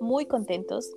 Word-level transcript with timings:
muy 0.00 0.26
contentos 0.26 0.90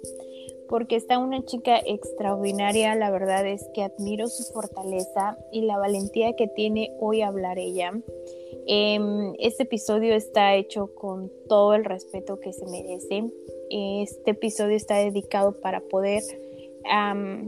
porque 0.73 0.95
está 0.95 1.20
una 1.20 1.45
chica 1.45 1.77
extraordinaria, 1.85 2.95
la 2.95 3.12
verdad 3.12 3.45
es 3.45 3.63
que 3.76 3.84
admiro 3.84 4.27
su 4.27 4.43
fortaleza 4.53 5.38
y 5.52 5.62
la 5.62 5.77
valentía 5.77 6.35
que 6.35 6.48
tiene 6.48 6.91
hoy 6.99 7.21
hablar 7.21 7.59
ella. 7.59 7.91
Em, 8.66 9.34
este 9.39 9.63
episodio 9.63 10.16
está 10.16 10.55
hecho 10.55 10.88
con 10.95 11.31
todo 11.48 11.76
el 11.76 11.85
respeto 11.85 12.39
que 12.39 12.53
se 12.53 12.66
merece. 12.66 13.29
Este 13.70 14.31
episodio 14.31 14.76
está 14.76 14.98
dedicado 14.98 15.59
para 15.62 15.81
poder 15.81 16.23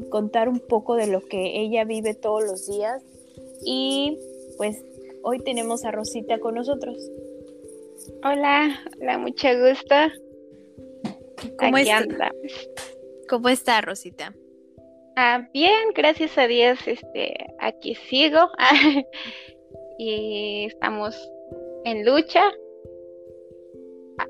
contar 0.09 0.47
un 0.47 0.59
poco 0.59 0.95
de 0.95 1.07
lo 1.07 1.21
que 1.21 1.59
ella 1.61 1.83
vive 1.83 2.13
todos 2.13 2.43
los 2.43 2.67
días 2.67 3.03
y 3.65 4.17
pues 4.57 4.81
hoy 5.23 5.39
tenemos 5.39 5.83
a 5.83 5.91
Rosita 5.91 6.39
con 6.39 6.55
nosotros. 6.55 6.97
Hola, 8.23 8.79
hola, 9.01 9.17
mucho 9.17 9.47
gusto. 9.59 9.95
¿Cómo 11.57 11.77
está? 11.77 12.31
¿Cómo 13.29 13.49
está, 13.49 13.81
Rosita? 13.81 14.33
Ah, 15.15 15.47
bien, 15.53 15.91
gracias 15.95 16.37
a 16.37 16.47
Dios, 16.47 16.77
este, 16.85 17.35
aquí 17.59 17.95
sigo 17.95 18.49
y 19.97 20.65
estamos 20.65 21.15
en 21.85 22.05
lucha. 22.05 22.43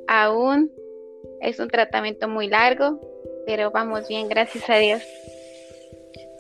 aún 0.08 0.72
es 1.42 1.60
un 1.60 1.70
tratamiento 1.70 2.28
muy 2.28 2.48
largo, 2.48 3.00
pero 3.46 3.72
vamos 3.72 4.08
bien, 4.08 4.30
gracias 4.30 4.70
a 4.70 4.78
Dios. 4.78 5.02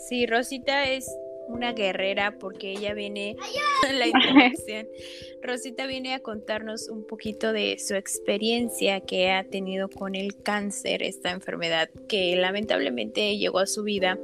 Sí, 0.07 0.27
Rosita 0.27 0.89
es 0.89 1.09
una 1.47 1.73
guerrera 1.73 2.38
porque 2.39 2.71
ella 2.71 2.93
viene 2.93 3.35
la 3.93 4.07
introducción. 4.07 4.88
Rosita 5.41 5.85
viene 5.88 6.13
a 6.13 6.19
contarnos 6.19 6.89
un 6.89 7.05
poquito 7.05 7.53
de 7.53 7.77
su 7.79 7.95
experiencia 7.95 9.01
que 9.01 9.31
ha 9.31 9.43
tenido 9.43 9.89
con 9.89 10.16
el 10.16 10.41
cáncer, 10.41 11.03
esta 11.03 11.31
enfermedad 11.31 11.89
que 12.07 12.35
lamentablemente 12.35 13.38
llegó 13.38 13.59
a 13.59 13.67
su 13.67 13.83
vida, 13.83 14.17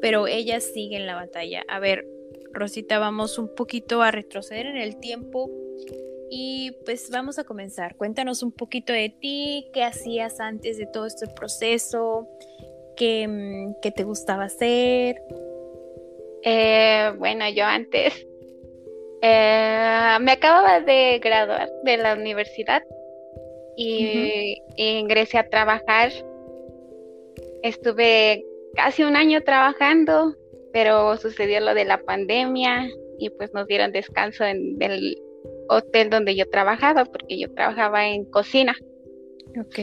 pero 0.00 0.26
ella 0.26 0.60
sigue 0.60 0.96
en 0.96 1.06
la 1.06 1.14
batalla. 1.14 1.64
A 1.68 1.78
ver, 1.78 2.06
Rosita, 2.52 2.98
vamos 2.98 3.38
un 3.38 3.54
poquito 3.54 4.02
a 4.02 4.10
retroceder 4.10 4.66
en 4.66 4.76
el 4.76 4.96
tiempo 4.96 5.50
y 6.30 6.72
pues 6.84 7.10
vamos 7.10 7.38
a 7.38 7.44
comenzar. 7.44 7.96
Cuéntanos 7.96 8.42
un 8.42 8.52
poquito 8.52 8.92
de 8.92 9.10
ti, 9.10 9.68
qué 9.72 9.82
hacías 9.84 10.40
antes 10.40 10.78
de 10.78 10.86
todo 10.86 11.06
este 11.06 11.26
proceso, 11.28 12.28
qué, 12.96 13.28
mm, 13.28 13.80
qué 13.82 13.90
te 13.90 14.04
gustaba 14.04 14.44
hacer. 14.44 15.22
Eh, 16.48 17.12
bueno, 17.18 17.48
yo 17.50 17.64
antes 17.64 18.24
eh, 19.20 20.16
me 20.20 20.30
acababa 20.30 20.80
de 20.80 21.18
graduar 21.18 21.68
de 21.82 21.96
la 21.96 22.14
universidad 22.14 22.84
y, 23.76 24.62
ingresé 24.76 25.38
a 25.38 25.48
trabajar. 25.48 26.12
Estuve 27.64 28.44
casi 28.76 29.02
un 29.02 29.16
año 29.16 29.40
trabajando, 29.40 30.36
pero 30.72 31.16
sucedió 31.16 31.58
lo 31.58 31.74
de 31.74 31.84
la 31.84 31.98
pandemia 31.98 32.88
y 33.18 33.28
pues 33.30 33.52
nos 33.52 33.66
dieron 33.66 33.90
descanso 33.90 34.44
en 34.44 34.80
el 34.80 35.20
hotel 35.68 36.10
donde 36.10 36.36
yo 36.36 36.48
trabajaba, 36.48 37.06
porque 37.06 37.40
yo 37.40 37.52
trabajaba 37.54 38.06
en 38.06 38.24
cocina. 38.24 38.76
Ok. 39.58 39.80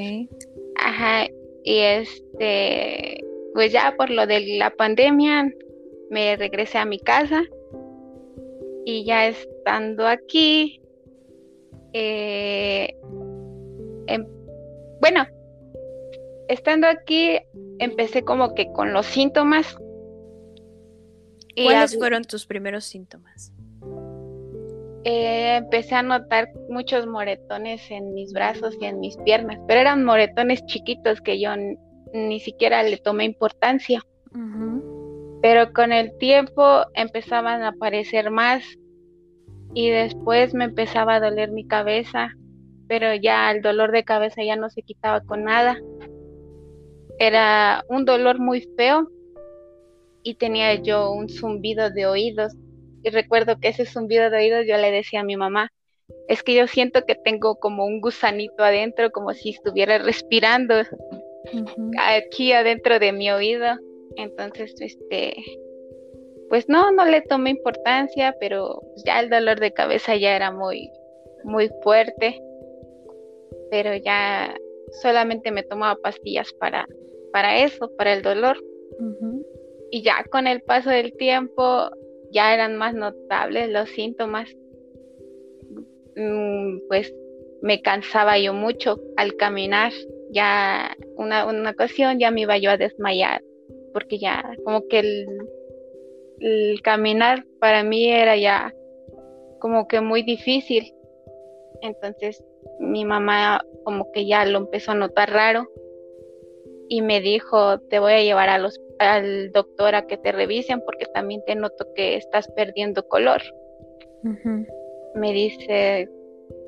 Ajá, 0.75 1.27
y 1.65 1.79
este, 1.79 3.21
pues 3.53 3.73
ya 3.73 3.95
por 3.97 4.09
lo 4.09 4.25
de 4.27 4.57
la 4.57 4.69
pandemia 4.69 5.51
me 6.13 6.35
regresé 6.35 6.77
a 6.77 6.85
mi 6.85 6.99
casa 6.99 7.41
y 8.85 9.03
ya 9.03 9.27
estando 9.27 10.07
aquí, 10.07 10.79
eh, 11.93 12.95
em, 14.07 14.27
bueno, 15.01 15.25
estando 16.47 16.87
aquí 16.87 17.39
empecé 17.79 18.23
como 18.23 18.53
que 18.53 18.71
con 18.71 18.93
los 18.93 19.07
síntomas. 19.07 19.75
¿Cuáles 21.55 21.97
fueron 21.97 22.23
tus 22.23 22.45
primeros 22.45 22.85
síntomas? 22.85 23.51
Eh, 25.05 25.57
empecé 25.57 25.95
a 25.95 26.03
notar 26.03 26.49
muchos 26.69 27.07
moretones 27.07 27.89
en 27.89 28.13
mis 28.13 28.31
brazos 28.33 28.77
y 28.79 28.85
en 28.85 28.99
mis 28.99 29.17
piernas, 29.17 29.59
pero 29.67 29.81
eran 29.81 30.05
moretones 30.05 30.63
chiquitos 30.67 31.21
que 31.21 31.39
yo 31.39 31.51
ni 32.13 32.39
siquiera 32.39 32.83
le 32.83 32.97
tomé 32.97 33.25
importancia 33.25 34.05
pero 35.43 35.73
con 35.73 35.91
el 35.91 36.17
tiempo 36.19 36.85
empezaban 36.93 37.63
a 37.63 37.69
aparecer 37.69 38.31
más 38.31 38.63
y 39.73 39.89
después 39.89 40.53
me 40.53 40.63
empezaba 40.63 41.15
a 41.15 41.19
doler 41.19 41.51
mi 41.51 41.67
cabeza, 41.67 42.31
pero 42.87 43.13
ya 43.13 43.51
el 43.51 43.61
dolor 43.61 43.91
de 43.91 44.05
cabeza 44.05 44.41
ya 44.41 44.55
no 44.55 44.69
se 44.69 44.83
quitaba 44.83 45.19
con 45.19 45.43
nada. 45.43 45.77
Era 47.19 47.83
un 47.89 48.05
dolor 48.05 48.39
muy 48.39 48.61
feo 48.77 49.09
y 50.23 50.35
tenía 50.35 50.75
yo 50.75 51.11
un 51.11 51.27
zumbido 51.27 51.89
de 51.89 52.05
oídos. 52.05 52.53
Y 53.03 53.09
recuerdo 53.09 53.59
que 53.59 53.67
ese 53.67 53.85
zumbido 53.85 54.29
de 54.29 54.37
oídos 54.37 54.65
yo 54.65 54.77
le 54.77 54.91
decía 54.91 55.19
a 55.19 55.25
mi 55.25 55.35
mamá, 55.35 55.73
es 56.29 56.41
que 56.41 56.55
yo 56.55 56.67
siento 56.67 57.03
que 57.05 57.15
tengo 57.15 57.55
como 57.55 57.83
un 57.83 57.99
gusanito 57.99 58.63
adentro, 58.63 59.11
como 59.11 59.33
si 59.33 59.49
estuviera 59.49 59.97
respirando 59.97 60.75
aquí 61.99 62.53
adentro 62.53 62.97
de 62.97 63.11
mi 63.11 63.29
oído 63.29 63.75
entonces, 64.17 64.75
este, 64.79 65.35
pues 66.49 66.69
no, 66.69 66.91
no 66.91 67.05
le 67.05 67.21
tomé 67.21 67.49
importancia, 67.51 68.35
pero 68.39 68.81
ya 69.05 69.19
el 69.19 69.29
dolor 69.29 69.59
de 69.59 69.73
cabeza 69.73 70.15
ya 70.15 70.35
era 70.35 70.51
muy, 70.51 70.91
muy 71.43 71.69
fuerte. 71.81 72.39
Pero 73.71 73.95
ya 73.95 74.55
solamente 75.01 75.51
me 75.51 75.63
tomaba 75.63 75.95
pastillas 75.95 76.53
para, 76.53 76.87
para 77.31 77.63
eso, 77.63 77.89
para 77.97 78.13
el 78.13 78.21
dolor. 78.21 78.57
Y 79.89 80.03
ya 80.03 80.23
con 80.29 80.47
el 80.47 80.61
paso 80.61 80.89
del 80.89 81.13
tiempo 81.13 81.89
ya 82.31 82.53
eran 82.53 82.77
más 82.77 82.93
notables 82.93 83.69
los 83.69 83.89
síntomas. 83.89 84.55
Mm, 86.15 86.81
pues 86.87 87.11
me 87.63 87.81
cansaba 87.81 88.37
yo 88.37 88.53
mucho 88.53 88.99
al 89.17 89.35
caminar. 89.37 89.91
Ya 90.29 90.95
una, 91.15 91.47
una 91.47 91.71
ocasión 91.71 92.19
ya 92.19 92.29
me 92.29 92.41
iba 92.41 92.57
yo 92.57 92.69
a 92.69 92.77
desmayar 92.77 93.41
porque 93.93 94.17
ya 94.17 94.43
como 94.65 94.87
que 94.87 94.99
el, 96.39 96.81
caminar 96.81 97.45
para 97.59 97.83
mí 97.83 98.09
era 98.09 98.35
ya 98.35 98.73
como 99.59 99.87
que 99.87 100.01
muy 100.01 100.23
difícil. 100.23 100.93
Entonces 101.81 102.43
mi 102.79 103.05
mamá 103.05 103.63
como 103.83 104.11
que 104.11 104.25
ya 104.25 104.45
lo 104.45 104.57
empezó 104.57 104.91
a 104.91 104.95
notar 104.95 105.31
raro 105.31 105.69
y 106.89 107.01
me 107.01 107.21
dijo, 107.21 107.79
te 107.89 107.99
voy 107.99 108.13
a 108.13 108.21
llevar 108.21 108.49
a 108.49 108.57
los, 108.57 108.79
al 108.99 109.51
doctor 109.51 109.95
a 109.95 110.05
que 110.05 110.17
te 110.17 110.31
revisen 110.31 110.81
porque 110.85 111.05
también 111.13 111.41
te 111.45 111.55
noto 111.55 111.87
que 111.95 112.15
estás 112.17 112.47
perdiendo 112.55 113.07
color. 113.07 113.41
Me 115.15 115.33
dice, 115.33 116.09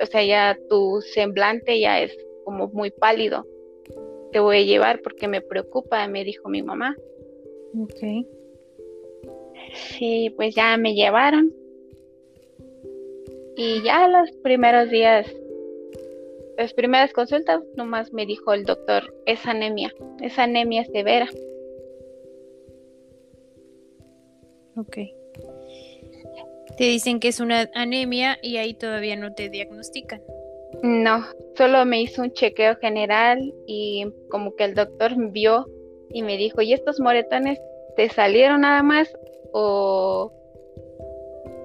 o 0.02 0.06
sea, 0.06 0.24
ya 0.24 0.58
tu 0.70 1.02
semblante 1.14 1.80
ya 1.80 2.02
es 2.02 2.16
como 2.44 2.68
muy 2.70 2.92
pálido. 2.92 3.46
Te 4.32 4.40
voy 4.40 4.58
a 4.58 4.66
llevar 4.66 5.02
porque 5.02 5.28
me 5.28 5.42
preocupa, 5.42 6.08
me 6.08 6.24
dijo 6.24 6.50
mi 6.50 6.62
mamá. 6.62 6.96
Ok. 7.78 8.26
Sí, 9.74 10.34
pues 10.36 10.56
ya 10.56 10.78
me 10.78 10.94
llevaron. 10.94 11.54
Y 13.58 13.82
ya 13.84 14.08
los 14.08 14.32
primeros 14.44 14.90
días, 14.90 15.28
las 16.58 16.74
primeras 16.74 17.14
consultas, 17.14 17.62
nomás 17.76 18.12
me 18.12 18.26
dijo 18.26 18.54
el 18.54 18.66
doctor, 18.66 19.14
es 19.26 19.46
anemia, 19.46 19.94
es 20.22 20.38
anemia 20.38 20.84
severa. 20.86 21.28
Ok. 24.78 24.98
Te 26.78 26.84
dicen 26.84 27.22
que 27.22 27.30
es 27.30 27.40
una 27.40 27.70
anemia 27.74 28.38
y 28.42 28.58
ahí 28.58 28.74
todavía 28.74 29.16
no 29.16 29.34
te 29.34 29.50
diagnostican. 29.50 30.22
No, 30.84 31.26
solo 31.56 31.86
me 31.86 32.02
hizo 32.02 32.22
un 32.22 32.34
chequeo 32.34 32.76
general 32.78 33.54
y 33.66 34.06
como 34.30 34.56
que 34.56 34.66
el 34.66 34.76
doctor 34.76 35.14
vio 35.32 35.66
y 36.12 36.22
me 36.24 36.38
dijo, 36.38 36.62
¿y 36.62 36.74
estos 36.74 37.00
moretones 37.00 37.60
te 37.96 38.10
salieron 38.10 38.62
nada 38.62 38.84
más 38.84 39.12
o, 39.52 40.32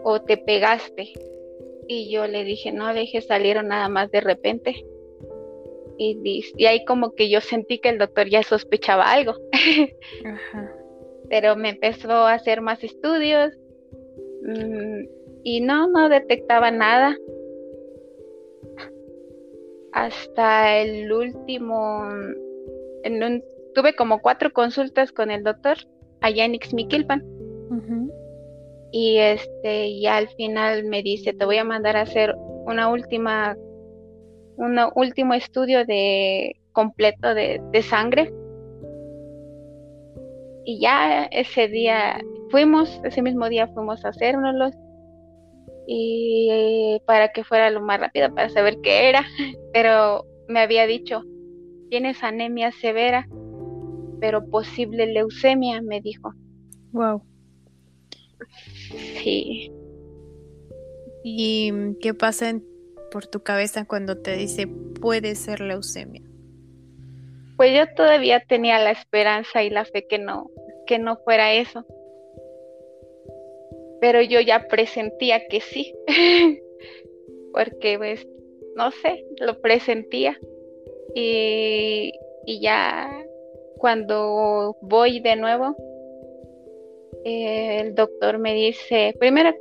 o 0.03 0.23
te 0.23 0.37
pegaste? 0.37 1.13
Y 1.87 2.11
yo 2.11 2.27
le 2.27 2.45
dije, 2.45 2.73
no, 2.73 2.93
le 2.93 3.01
dije, 3.01 3.21
salieron 3.21 3.69
nada 3.69 3.89
más 3.89 4.11
de 4.11 4.21
repente. 4.21 4.85
Y, 5.99 6.43
y, 6.57 6.67
ahí 6.67 6.85
como 6.85 7.15
que 7.15 7.29
yo 7.29 7.41
sentí 7.41 7.79
que 7.79 7.91
el 7.91 7.99
doctor 7.99 8.29
ya 8.29 8.43
sospechaba 8.43 9.11
algo. 9.11 9.35
Pero 11.29 11.57
me 11.57 11.71
empezó 11.71 12.11
a 12.11 12.35
hacer 12.35 12.63
más 12.63 12.83
estudios 12.83 13.53
mm, 14.43 15.01
y 15.43 15.61
no, 15.61 15.89
no 15.89 16.09
detectaba 16.09 16.71
nada. 16.71 17.17
Hasta 19.93 20.79
el 20.79 21.13
último, 21.13 22.09
en 23.03 23.23
tuve 23.75 23.95
como 23.95 24.21
cuatro 24.21 24.53
consultas 24.53 25.13
con 25.13 25.31
el 25.31 25.43
doctor 25.43 25.79
allá 26.21 26.45
en 26.45 26.55
Ixmiquilpan. 26.55 27.25
Y 28.93 29.19
este, 29.19 29.87
y 29.87 30.07
al 30.07 30.29
final 30.31 30.85
me 30.85 31.03
dice, 31.03 31.33
te 31.33 31.45
voy 31.45 31.59
a 31.59 31.65
mandar 31.65 31.97
a 31.97 32.03
hacer 32.03 32.35
una 32.67 32.89
última, 32.89 33.57
un 34.57 34.81
último 34.97 35.35
estudio 35.35 35.85
de 35.85 36.57
completo 36.73 37.35
de, 37.35 37.83
sangre. 37.83 38.33
Y 40.65 40.81
ya 40.81 41.25
ese 41.25 41.69
día 41.69 42.21
fuimos, 42.51 43.01
ese 43.05 43.23
mismo 43.23 43.49
día 43.49 43.69
fuimos 43.69 44.05
a 44.05 44.09
hacérnoslos 44.09 44.75
y 45.87 47.01
para 47.07 47.29
que 47.29 47.43
fuera 47.43 47.71
lo 47.71 47.81
más 47.81 47.99
rápido 47.99 48.33
para 48.35 48.49
saber 48.49 48.81
qué 48.83 49.09
era, 49.09 49.25
pero 49.73 50.25
me 50.49 50.61
había 50.61 50.87
dicho, 50.87 51.23
tienes 51.91 52.23
anemia 52.23 52.71
severa, 52.73 53.27
pero 54.21 54.47
posible 54.47 55.07
leucemia, 55.07 55.81
me 55.83 56.01
dijo. 56.01 56.33
Wow. 56.93 57.23
Sí. 59.23 59.73
¿Y 61.23 61.73
qué 62.01 62.15
pasa 62.15 62.59
por 63.11 63.27
tu 63.27 63.43
cabeza 63.43 63.85
cuando 63.85 64.19
te 64.19 64.37
dice 64.37 64.67
puede 64.67 65.35
ser 65.35 65.61
leucemia? 65.61 66.23
Pues 67.57 67.77
yo 67.77 67.95
todavía 67.95 68.41
tenía 68.41 68.79
la 68.79 68.93
esperanza 68.93 69.63
y 69.63 69.71
la 69.71 69.85
fe 69.85 70.07
que 70.09 70.19
no, 70.19 70.51
que 70.87 70.99
no 70.99 71.17
fuera 71.19 71.53
eso. 71.53 71.85
Pero 74.01 74.23
yo 74.23 74.41
ya 74.41 74.67
presentía 74.67 75.47
que 75.49 75.61
sí. 75.61 75.95
Porque 77.53 77.99
pues, 77.99 78.27
no 78.77 78.91
sé, 78.93 79.25
lo 79.41 79.61
presentía. 79.61 80.39
Y, 81.15 82.13
y 82.47 82.61
ya 82.63 83.27
cuando 83.81 84.77
voy 84.83 85.21
de 85.21 85.37
nuevo, 85.37 85.75
el 87.25 87.95
doctor 87.95 88.39
me 88.39 88.55
dice, 88.55 89.15
primero 89.19 89.53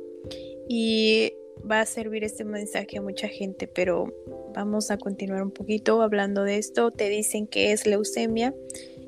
y 0.69 1.33
va 1.71 1.83
a 1.83 1.87
servir 1.87 2.25
este 2.25 2.45
mensaje 2.45 2.99
a 2.99 3.03
mucha 3.03 3.29
gente, 3.29 3.69
pero 3.69 4.13
vamos 4.53 4.91
a 4.91 4.99
continuar 4.99 5.45
un 5.45 5.53
poquito 5.53 6.03
hablando 6.03 6.43
de 6.43 6.57
esto. 6.57 6.91
Te 6.91 7.09
dicen 7.09 7.47
que 7.47 7.71
es 7.71 7.87
leucemia 7.87 8.53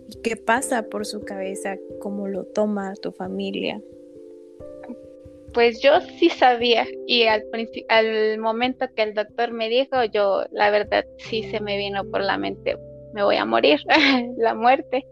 y 0.08 0.20
qué 0.22 0.36
pasa 0.36 0.84
por 0.84 1.04
su 1.04 1.22
cabeza, 1.22 1.76
cómo 1.98 2.28
lo 2.28 2.44
toma 2.44 2.94
tu 3.02 3.10
familia. 3.10 3.82
Pues 5.52 5.80
yo 5.80 6.00
sí 6.20 6.30
sabía 6.30 6.86
y 7.08 7.24
al, 7.24 7.42
al 7.88 8.38
momento 8.38 8.86
que 8.94 9.02
el 9.02 9.14
doctor 9.14 9.50
me 9.50 9.68
dijo, 9.68 10.04
yo 10.04 10.44
la 10.52 10.70
verdad 10.70 11.04
sí 11.16 11.42
se 11.50 11.58
me 11.58 11.76
vino 11.76 12.08
por 12.08 12.20
la 12.20 12.38
mente, 12.38 12.76
me 13.14 13.24
voy 13.24 13.34
a 13.34 13.44
morir, 13.44 13.80
la 14.36 14.54
muerte, 14.54 15.04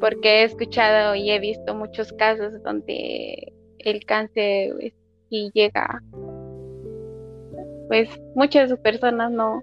porque 0.00 0.40
he 0.40 0.44
escuchado 0.44 1.14
y 1.14 1.30
he 1.30 1.38
visto 1.38 1.74
muchos 1.74 2.12
casos 2.12 2.62
donde 2.62 3.52
el 3.78 4.04
cáncer 4.04 4.92
y 5.30 5.50
llega 5.54 6.02
pues 7.88 8.08
muchas 8.34 8.76
personas 8.80 9.30
no 9.30 9.62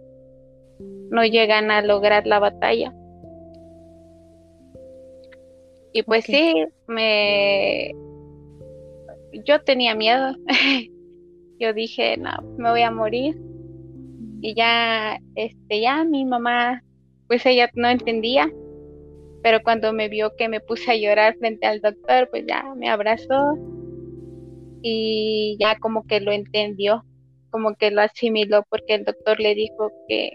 no 1.11 1.23
llegan 1.25 1.69
a 1.69 1.81
lograr 1.81 2.25
la 2.25 2.39
batalla. 2.39 2.93
Y 5.93 6.01
pues 6.03 6.25
sí 6.25 6.65
me 6.87 7.93
yo 9.45 9.61
tenía 9.61 9.95
miedo. 9.95 10.35
Yo 11.59 11.71
dije 11.73 12.17
no 12.17 12.31
me 12.57 12.71
voy 12.71 12.81
a 12.81 12.91
morir 12.91 13.39
y 14.41 14.53
ya 14.55 15.17
este 15.35 15.79
ya 15.79 16.03
mi 16.03 16.25
mamá 16.25 16.83
pues 17.27 17.45
ella 17.45 17.69
no 17.75 17.87
entendía 17.87 18.51
pero 19.43 19.61
cuando 19.61 19.93
me 19.93 20.09
vio 20.09 20.35
que 20.35 20.47
me 20.47 20.61
puse 20.61 20.91
a 20.91 20.95
llorar 20.95 21.35
frente 21.37 21.67
al 21.67 21.81
doctor 21.81 22.29
pues 22.31 22.45
ya 22.47 22.63
me 22.75 22.89
abrazó 22.89 23.57
y 24.81 25.57
ya 25.59 25.77
como 25.79 26.07
que 26.07 26.19
lo 26.19 26.31
entendió, 26.31 27.03
como 27.51 27.75
que 27.75 27.91
lo 27.91 28.01
asimiló 28.01 28.63
porque 28.69 28.95
el 28.95 29.05
doctor 29.05 29.39
le 29.39 29.53
dijo 29.53 29.91
que 30.07 30.31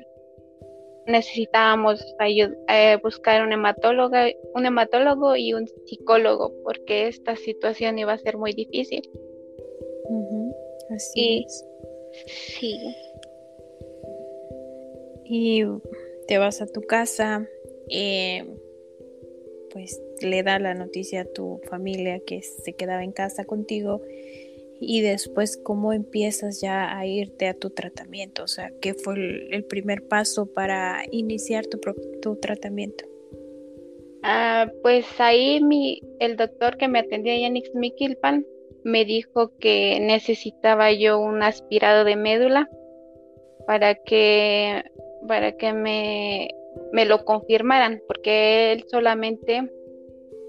necesitábamos 1.06 2.04
eh, 2.20 2.98
buscar 3.02 3.42
un 3.42 3.52
hematólogo, 3.52 4.14
un 4.54 4.66
hematólogo 4.66 5.36
y 5.36 5.54
un 5.54 5.66
psicólogo 5.86 6.52
porque 6.62 7.08
esta 7.08 7.34
situación 7.34 7.98
iba 7.98 8.12
a 8.12 8.18
ser 8.18 8.36
muy 8.36 8.52
difícil. 8.52 9.02
Así 10.94 11.44
es. 11.44 11.64
Sí. 12.26 12.78
Y 15.24 15.62
te 16.26 16.38
vas 16.38 16.62
a 16.62 16.66
tu 16.66 16.80
casa, 16.82 17.46
eh, 17.90 18.44
pues 19.78 20.02
le 20.20 20.42
da 20.42 20.58
la 20.58 20.75
noticia 20.75 21.20
a 21.20 21.25
tu 21.25 21.61
familia 21.70 22.18
que 22.26 22.42
se 22.42 22.73
quedaba 22.73 23.04
en 23.04 23.12
casa 23.12 23.44
contigo 23.44 24.02
y 24.80 25.02
después 25.02 25.56
cómo 25.56 25.92
empiezas 25.92 26.61
ya 26.61 26.99
a 26.99 27.06
irte 27.06 27.47
a 27.47 27.54
tu 27.54 27.70
tratamiento, 27.70 28.42
o 28.42 28.49
sea, 28.49 28.73
qué 28.80 28.94
fue 28.94 29.14
el, 29.14 29.64
primer 29.66 30.08
paso 30.08 30.47
para 30.47 31.04
iniciar 31.12 31.64
tu, 31.66 31.78
tu 32.20 32.35
tratamiento. 32.37 33.04
Ah, 34.25 34.68
pues 34.82 35.06
ahí 35.18 35.62
mi, 35.62 36.02
el 36.18 36.37
doctor 36.37 36.76
que 36.76 36.88
me 36.88 36.99
atendía 36.99 37.47
en 37.47 37.56
Ixmiquilpan 37.56 38.44
me 38.82 39.04
dijo 39.04 39.56
que 39.61 40.00
necesitaba 40.00 40.90
yo 40.90 41.20
un 41.20 41.44
aspirado 41.44 42.02
de 42.02 42.16
médula 42.16 42.68
para 43.64 43.94
que 43.94 44.82
para 45.26 45.52
que 45.52 45.73
me, 45.73 46.49
me 46.92 47.04
lo 47.04 47.25
confirmaran, 47.25 48.02
porque 48.06 48.73
él 48.73 48.85
solamente 48.88 49.70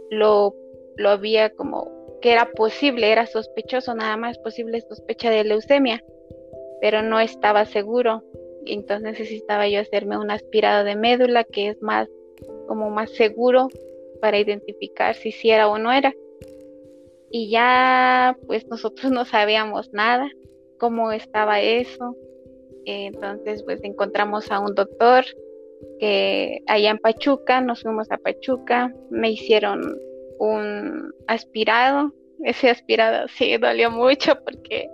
lo, 0.10 0.56
lo 0.98 1.10
había 1.10 1.50
como 1.52 2.00
que 2.22 2.32
era 2.32 2.52
posible, 2.52 3.12
era 3.12 3.26
sospechoso, 3.26 3.94
nada 3.96 4.18
más 4.18 4.38
posible 4.40 4.82
sospecha 4.82 5.30
de 5.30 5.44
leucemia, 5.44 6.04
pero 6.82 7.02
no 7.02 7.20
estaba 7.20 7.66
seguro. 7.66 8.24
Entonces 8.66 9.04
necesitaba 9.04 9.68
yo 9.68 9.80
hacerme 9.80 10.18
un 10.18 10.32
aspirado 10.32 10.84
de 10.84 10.96
médula, 10.96 11.44
que 11.44 11.70
es 11.70 11.82
más 11.82 12.10
como 12.68 12.90
más 12.90 13.10
seguro 13.12 13.68
para 14.22 14.38
identificar 14.38 15.16
si 15.16 15.32
sí 15.32 15.50
era 15.50 15.70
o 15.70 15.78
no 15.78 15.92
era. 15.92 16.14
Y 17.32 17.50
ya 17.50 18.38
pues 18.48 18.68
nosotros 18.68 19.12
no 19.12 19.26
sabíamos 19.26 19.92
nada, 19.94 20.30
cómo 20.78 21.12
estaba 21.12 21.62
eso. 21.62 22.16
Entonces 22.86 23.64
pues 23.64 23.84
encontramos 23.84 24.52
a 24.52 24.60
un 24.60 24.74
doctor 24.76 25.24
que 26.00 26.62
allá 26.68 26.92
en 26.92 26.98
Pachuca, 26.98 27.62
nos 27.62 27.82
fuimos 27.82 28.10
a 28.12 28.18
Pachuca, 28.18 28.94
me 29.10 29.32
hicieron 29.32 29.98
un 30.40 31.14
aspirado. 31.28 32.14
Ese 32.44 32.70
aspirado 32.70 33.28
sí 33.28 33.58
dolió 33.58 33.92
mucho 33.92 34.34
porque 34.44 34.90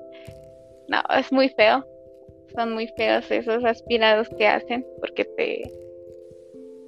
no, 0.88 1.02
es 1.18 1.32
muy 1.32 1.50
feo. 1.50 1.86
Son 2.56 2.74
muy 2.74 2.88
feos 2.96 3.30
esos 3.32 3.64
aspirados 3.66 4.30
que 4.38 4.48
hacen 4.48 4.86
porque 5.00 5.26
te, 5.26 5.64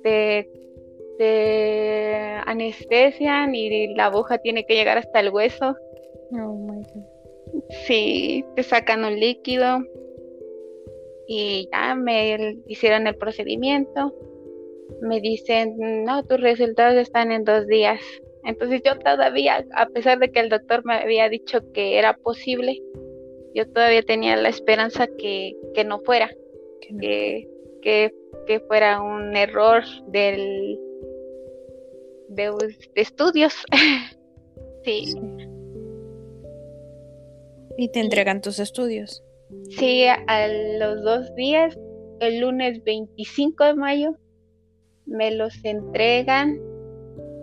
te, 0.04 0.50
te 1.18 2.16
anestesian 2.46 3.54
y 3.54 3.94
la 3.96 4.06
aguja 4.06 4.38
tiene 4.38 4.66
que 4.66 4.76
llegar 4.76 4.98
hasta 4.98 5.20
el 5.20 5.30
hueso. 5.30 5.76
Oh 6.32 6.82
Sí, 7.86 8.46
te 8.56 8.64
sacan 8.64 9.04
un 9.04 9.20
líquido 9.20 9.80
y 11.28 11.68
ya 11.72 11.94
me 11.96 12.58
hicieron 12.68 13.06
el 13.06 13.16
procedimiento. 13.16 14.16
Me 15.02 15.20
dicen, 15.20 15.76
no, 16.06 16.24
tus 16.24 16.40
resultados 16.40 16.96
están 16.96 17.32
en 17.32 17.44
dos 17.44 17.68
días. 17.68 18.02
Entonces 18.46 18.82
yo 18.86 18.98
todavía, 18.98 19.66
a 19.76 19.88
pesar 19.88 20.20
de 20.20 20.32
que 20.32 20.40
el 20.40 20.50
doctor 20.50 20.86
me 20.86 20.96
había 20.96 21.28
dicho 21.28 21.60
que 21.74 22.00
era 22.00 22.16
posible, 22.16 22.82
yo 23.54 23.68
todavía 23.68 24.04
tenía 24.04 24.38
la 24.38 24.50
esperanza 24.50 25.08
que, 25.18 25.54
no 25.86 26.00
fuera, 26.00 26.30
que, 26.82 27.48
que, 27.82 28.60
fuera 28.68 29.02
un 29.02 29.36
error 29.36 29.84
del, 30.08 30.80
de, 32.30 32.54
estudios. 32.96 33.54
sí. 34.86 35.16
Y 37.78 37.90
te 37.90 38.00
entregan 38.00 38.42
tus 38.42 38.60
estudios. 38.60 39.27
Sí, 39.70 40.06
a 40.06 40.48
los 40.80 41.04
dos 41.04 41.34
días, 41.36 41.78
el 42.20 42.40
lunes 42.40 42.84
25 42.84 43.64
de 43.64 43.76
mayo, 43.76 44.16
me 45.06 45.32
los 45.32 45.64
entregan. 45.64 46.60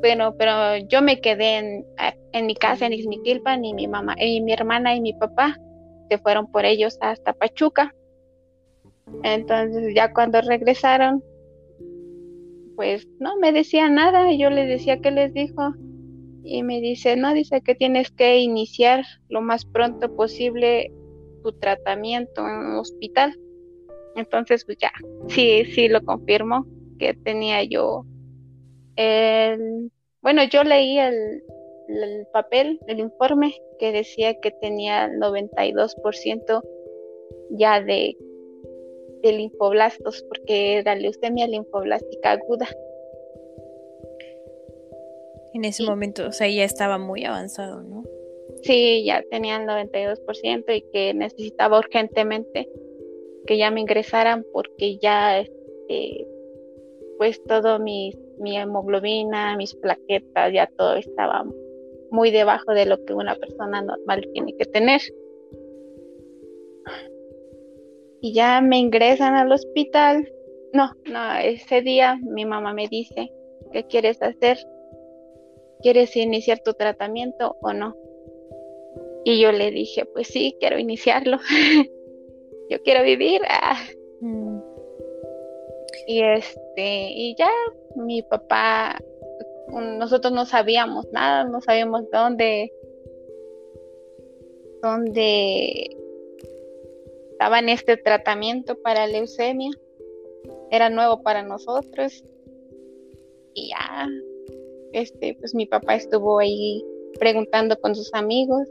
Bueno, 0.01 0.35
pero 0.37 0.77
yo 0.89 1.01
me 1.01 1.21
quedé 1.21 1.59
en, 1.59 1.87
en 2.33 2.47
mi 2.47 2.55
casa 2.55 2.87
en 2.87 2.93
Ixmiquilpan 2.93 3.65
y 3.65 3.73
mi 3.73 3.89
mamá, 3.89 4.17
y 4.19 4.41
mi 4.43 4.53
hermana 4.53 4.95
y 4.95 5.01
mi 5.01 5.15
papá 5.15 5.59
se 6.11 6.19
fueron 6.19 6.51
por 6.51 6.65
ellos 6.65 6.99
hasta 7.01 7.33
Pachuca. 7.33 7.95
Entonces 9.23 9.95
ya 9.95 10.13
cuando 10.13 10.41
regresaron, 10.43 11.23
pues 12.77 13.09
no 13.19 13.37
me 13.37 13.53
decía 13.53 13.89
nada, 13.89 14.33
yo 14.33 14.51
les 14.51 14.69
decía 14.69 15.01
qué 15.01 15.11
les 15.11 15.33
dijo 15.33 15.75
y 16.43 16.63
me 16.63 16.81
dice, 16.81 17.17
no, 17.17 17.33
dice 17.33 17.63
que 17.63 17.75
tienes 17.75 18.11
que 18.11 18.39
iniciar 18.39 19.05
lo 19.29 19.41
más 19.41 19.65
pronto 19.65 20.15
posible 20.15 20.93
tu 21.45 21.53
tratamiento 21.53 22.41
en 22.41 22.57
un 22.57 22.79
hospital. 22.79 23.39
Entonces, 24.17 24.65
pues 24.65 24.79
ya, 24.79 24.91
sí, 25.29 25.65
sí 25.67 25.89
lo 25.89 26.03
confirmo 26.03 26.67
que 26.99 27.15
tenía 27.15 27.63
yo 27.65 28.05
el, 28.97 29.91
bueno, 30.23 30.43
yo 30.45 30.65
leí 30.65 30.99
el, 30.99 31.43
el 31.89 32.27
papel, 32.33 32.81
el 32.87 33.01
informe 33.01 33.55
que 33.79 33.93
decía 33.93 34.41
que 34.41 34.53
tenía 34.53 35.07
el 35.07 35.21
92% 35.21 36.63
ya 37.51 37.81
de, 37.81 38.17
de 39.23 39.33
linfoblastos, 39.33 40.23
porque 40.29 40.79
era 40.79 40.95
leucemia 40.95 41.47
linfoblástica 41.47 42.33
aguda. 42.33 42.69
En 45.53 45.65
ese 45.65 45.85
momento, 45.85 46.29
o 46.29 46.33
sea, 46.33 46.49
ya 46.49 46.65
estaba 46.65 46.99
muy 46.99 47.25
avanzado, 47.25 47.83
¿no? 47.83 48.04
Sí, 48.65 49.05
ya 49.05 49.23
tenía 49.31 49.57
el 49.57 49.67
92% 49.67 50.75
y 50.75 50.81
que 50.91 51.13
necesitaba 51.13 51.79
urgentemente 51.79 52.67
que 53.47 53.59
ya 53.59 53.71
me 53.71 53.83
ingresaran 53.83 54.43
porque 54.55 54.97
ya, 54.97 55.41
este, 55.41 56.27
pues 57.19 57.43
todo 57.45 57.79
mi, 57.79 58.15
mi 58.39 58.57
hemoglobina, 58.57 59.55
mis 59.59 59.75
plaquetas, 59.75 60.51
ya 60.51 60.67
todo 60.79 60.97
estaba 60.97 61.45
muy 62.11 62.31
debajo 62.31 62.73
de 62.73 62.87
lo 62.87 63.05
que 63.05 63.13
una 63.13 63.35
persona 63.35 63.83
normal 63.83 64.27
tiene 64.33 64.57
que 64.57 64.65
tener. 64.65 65.03
Y 68.23 68.33
ya 68.33 68.63
me 68.63 68.79
ingresan 68.79 69.35
al 69.35 69.53
hospital. 69.53 70.27
No, 70.73 70.91
no, 71.05 71.37
ese 71.43 71.83
día 71.83 72.19
mi 72.23 72.47
mamá 72.47 72.73
me 72.73 72.89
dice, 72.89 73.31
¿qué 73.73 73.85
quieres 73.85 74.23
hacer? 74.23 74.57
¿Quieres 75.83 76.17
iniciar 76.17 76.61
tu 76.65 76.73
tratamiento 76.73 77.57
o 77.61 77.75
no? 77.75 77.95
Y 79.25 79.41
yo 79.41 79.53
le 79.53 79.71
dije, 79.71 80.05
pues 80.05 80.29
sí, 80.29 80.57
quiero 80.61 80.79
iniciarlo. 80.79 81.39
yo 82.71 82.83
quiero 82.83 83.03
vivir. 83.03 83.41
Ah. 83.49 83.83
Mm. 84.21 84.59
Y 86.07 86.23
este, 86.23 87.11
y 87.11 87.35
ya 87.37 87.49
mi 87.97 88.23
papá, 88.23 88.99
nosotros 89.73 90.33
no 90.33 90.45
sabíamos 90.45 91.11
nada, 91.13 91.45
no 91.45 91.63
sabíamos 91.63 92.03
dónde, 92.11 92.71
dónde 94.83 95.97
estaba 97.31 97.61
en 97.61 97.71
este 97.71 97.97
tratamiento 97.97 98.77
para 98.83 99.07
leucemia. 99.07 99.71
Era 100.71 100.91
nuevo 100.91 101.23
para 101.23 101.43
nosotros. 101.43 102.23
Y 103.55 103.71
ya, 103.71 104.09
este, 104.93 105.35
pues 105.41 105.55
mi 105.55 105.65
papá 105.65 105.95
estuvo 105.95 106.41
ahí 106.41 106.85
preguntando 107.19 107.81
con 107.81 107.95
sus 107.95 108.13
amigos 108.13 108.69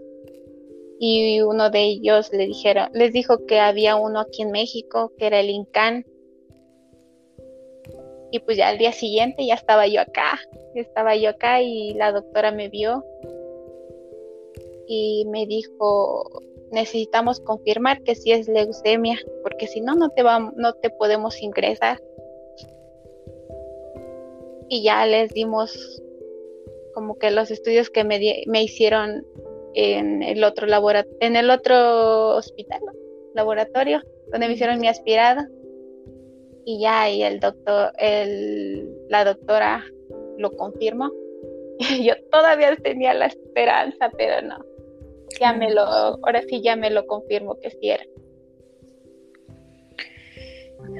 y 1.06 1.42
uno 1.42 1.70
de 1.70 1.84
ellos 1.84 2.32
le 2.32 2.50
les 2.94 3.12
dijo 3.12 3.46
que 3.46 3.60
había 3.60 3.98
uno 3.98 4.22
aquí 4.22 4.42
en 4.42 4.52
México, 4.52 5.12
que 5.18 5.28
era 5.28 5.42
el 5.42 5.50
INCAN. 5.50 6.06
Y 8.32 8.40
pues 8.40 8.56
ya 8.56 8.70
al 8.70 8.78
día 8.78 8.94
siguiente 8.94 9.46
ya 9.46 9.56
estaba 9.56 9.86
yo 9.86 10.00
acá, 10.00 10.40
estaba 10.76 11.14
yo 11.18 11.32
acá 11.32 11.62
y 11.62 11.94
la 11.96 12.14
doctora 12.14 12.54
me 12.54 12.70
vio 12.70 13.04
y 14.88 15.26
me 15.28 15.46
dijo, 15.46 16.24
necesitamos 16.72 17.42
confirmar 17.42 18.02
que 18.04 18.16
sí 18.16 18.32
es 18.32 18.48
leucemia, 18.48 19.20
porque 19.42 19.68
si 19.68 19.82
no, 19.82 19.96
no 19.96 20.10
te, 20.10 20.24
va, 20.24 20.54
no 20.56 20.72
te 20.72 20.90
podemos 20.90 21.42
ingresar. 21.42 22.02
Y 24.70 24.84
ya 24.84 25.06
les 25.06 25.34
dimos 25.34 26.02
como 26.94 27.18
que 27.18 27.30
los 27.30 27.52
estudios 27.52 27.90
que 27.90 28.06
me, 28.06 28.22
me 28.48 28.64
hicieron 28.64 29.26
en 29.76 30.24
el 30.24 30.44
otro 30.44 30.68
laboratorio, 30.68 31.18
en 31.22 31.36
el 31.36 31.50
otro 31.50 32.36
hospital, 32.36 32.82
laboratorio, 33.34 34.02
donde 34.32 34.48
me 34.48 34.54
hicieron 34.54 34.80
mi 34.80 34.88
aspirado. 34.88 35.42
Y 36.66 36.82
ya 36.82 37.02
ahí 37.02 37.24
el 37.24 37.40
doctor, 37.40 37.92
el, 37.98 38.90
la 39.10 39.26
doctora 39.26 39.84
lo 40.38 40.52
confirmó. 40.52 41.12
Yo 42.04 42.14
todavía 42.32 42.76
tenía 42.78 43.14
la 43.14 43.28
esperanza, 43.28 44.10
pero 44.18 44.48
no. 44.48 44.58
Ya 45.40 45.54
me 45.54 45.74
lo, 45.74 45.82
ahora 45.82 46.42
sí 46.48 46.62
ya 46.62 46.76
me 46.76 46.90
lo 46.90 47.06
confirmo 47.06 47.60
que 47.60 47.72
sí 47.72 47.90
era. 47.90 48.04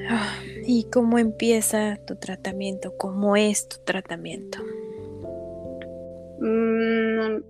Ah, 0.08 0.38
¿Y 0.66 0.84
cómo 0.90 1.18
empieza 1.18 1.98
tu 2.06 2.16
tratamiento? 2.16 2.96
¿Cómo 2.96 3.36
es 3.36 3.68
tu 3.68 3.76
tratamiento? 3.84 4.58
Mm, 6.40 7.42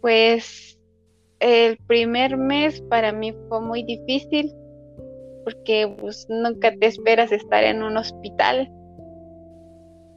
pues 0.00 0.78
el 1.40 1.78
primer 1.86 2.36
mes 2.36 2.80
para 2.82 3.12
mí 3.12 3.34
fue 3.48 3.60
muy 3.60 3.82
difícil 3.82 4.52
porque 5.44 5.92
pues, 5.98 6.26
nunca 6.28 6.74
te 6.76 6.86
esperas 6.86 7.32
estar 7.32 7.64
en 7.64 7.82
un 7.82 7.96
hospital. 7.96 8.70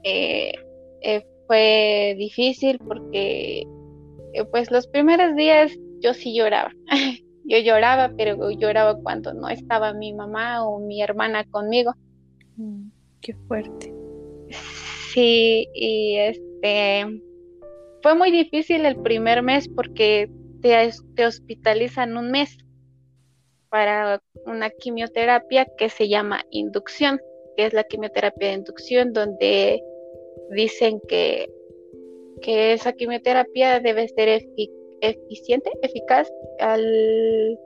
Eh, 0.03 0.53
eh, 1.01 1.25
fue 1.47 2.15
difícil 2.17 2.77
porque 2.79 3.63
eh, 4.33 4.45
pues 4.51 4.69
los 4.69 4.87
primeros 4.87 5.35
días 5.35 5.71
yo 6.01 6.13
sí 6.13 6.35
lloraba. 6.35 6.71
yo 7.45 7.57
lloraba, 7.59 8.11
pero 8.17 8.51
lloraba 8.51 8.99
cuando 9.01 9.33
no 9.33 9.49
estaba 9.49 9.93
mi 9.93 10.13
mamá 10.13 10.67
o 10.67 10.79
mi 10.79 11.01
hermana 11.01 11.45
conmigo. 11.45 11.93
Mm, 12.57 12.89
qué 13.21 13.33
fuerte. 13.47 13.93
Sí, 15.13 15.67
y 15.73 16.17
este 16.17 17.05
fue 18.03 18.15
muy 18.15 18.31
difícil 18.31 18.85
el 18.85 18.97
primer 18.97 19.41
mes 19.41 19.69
porque 19.69 20.29
te, 20.61 20.91
te 21.15 21.25
hospitalizan 21.25 22.17
un 22.17 22.31
mes 22.31 22.57
para 23.69 24.21
una 24.45 24.69
quimioterapia 24.69 25.65
que 25.77 25.89
se 25.89 26.09
llama 26.09 26.43
inducción, 26.51 27.19
que 27.55 27.65
es 27.65 27.73
la 27.73 27.85
quimioterapia 27.85 28.49
de 28.49 28.55
inducción, 28.55 29.13
donde 29.13 29.81
dicen 30.51 31.01
que, 31.07 31.49
que 32.41 32.73
esa 32.73 32.91
quimioterapia 32.91 33.79
debe 33.79 34.09
ser 34.09 34.43
eficiente, 35.01 35.71
eficaz 35.81 36.29
al 36.59 37.57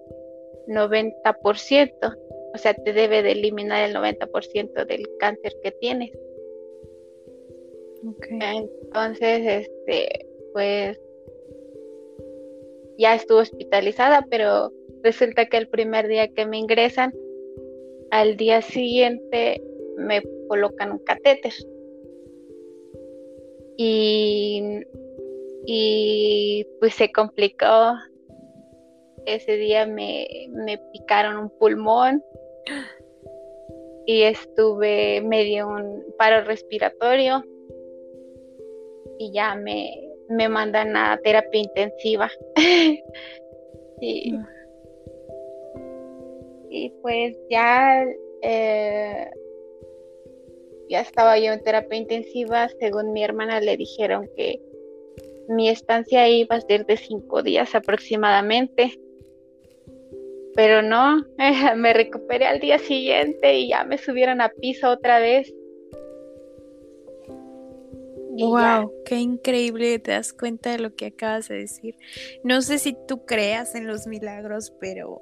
90%, 0.68 2.18
o 2.54 2.58
sea, 2.58 2.76
te 2.76 2.94
debe 2.94 3.24
de 3.24 3.32
eliminar 3.32 3.90
el 3.90 3.96
90% 3.96 4.86
del 4.86 5.04
cáncer 5.20 5.54
que 5.64 5.72
tienes. 5.72 6.12
Entonces, 8.04 9.42
este, 9.46 10.28
pues 10.54 11.00
ya 12.98 13.16
estuvo 13.16 13.40
hospitalizada, 13.40 14.26
pero 14.30 14.72
resulta 15.04 15.46
que 15.46 15.58
el 15.58 15.68
primer 15.68 16.08
día 16.08 16.28
que 16.30 16.46
me 16.46 16.58
ingresan, 16.58 17.14
al 18.12 18.38
día 18.38 18.62
siguiente 18.62 19.62
me 19.98 20.22
colocan 20.48 20.92
un 20.92 21.00
catéter. 21.00 21.54
Y, 23.78 24.82
y 25.66 26.66
pues 26.80 26.96
se 26.96 27.12
complicó. 27.12 27.94
Ese 29.26 29.58
día 29.58 29.86
me, 29.86 30.26
me 30.52 30.80
picaron 30.94 31.38
un 31.38 31.50
pulmón 31.60 32.24
y 34.06 34.22
estuve 34.22 35.22
medio 35.22 35.68
un 35.68 36.06
paro 36.18 36.46
respiratorio 36.46 37.44
y 39.18 39.32
ya 39.32 39.56
me, 39.56 39.92
me 40.30 40.50
mandan 40.50 40.96
a 40.96 41.20
terapia 41.24 41.62
intensiva. 41.62 42.30
y, 44.02 44.32
mm. 44.32 44.48
y, 46.70 46.90
pues 47.02 47.38
ya, 47.50 48.06
eh, 48.42 49.30
ya 50.90 51.02
estaba 51.02 51.38
yo 51.40 51.54
en 51.54 51.64
terapia 51.64 51.98
intensiva. 51.98 52.70
Según 52.80 53.14
mi 53.14 53.24
hermana 53.24 53.60
le 53.60 53.78
dijeron 53.78 54.30
que 54.36 54.62
mi 55.50 55.70
estancia 55.70 56.28
iba 56.28 56.58
a 56.58 56.62
ser 56.62 56.86
de 56.86 56.98
cinco 56.98 57.42
días 57.42 57.74
aproximadamente. 57.76 59.00
Pero 60.56 60.82
no, 60.82 61.24
me 61.76 61.94
recuperé 61.94 62.46
al 62.48 62.60
día 62.60 62.80
siguiente 62.80 63.60
y 63.60 63.70
ya 63.70 63.84
me 63.84 63.98
subieron 63.98 64.42
a 64.42 64.50
piso 64.50 64.90
otra 64.90 65.20
vez 65.20 65.54
wow, 68.46 68.92
qué 69.06 69.16
increíble, 69.16 70.00
te 70.00 70.12
das 70.12 70.34
cuenta 70.34 70.72
de 70.72 70.80
lo 70.80 70.96
que 70.96 71.08
acabas 71.08 71.48
de 71.48 71.60
decir. 71.60 71.96
No 72.44 72.62
sé 72.62 72.80
si 72.80 72.96
tú 73.08 73.26
creas 73.26 73.76
en 73.76 73.88
los 73.88 74.08
milagros, 74.08 74.74
pero 74.80 75.22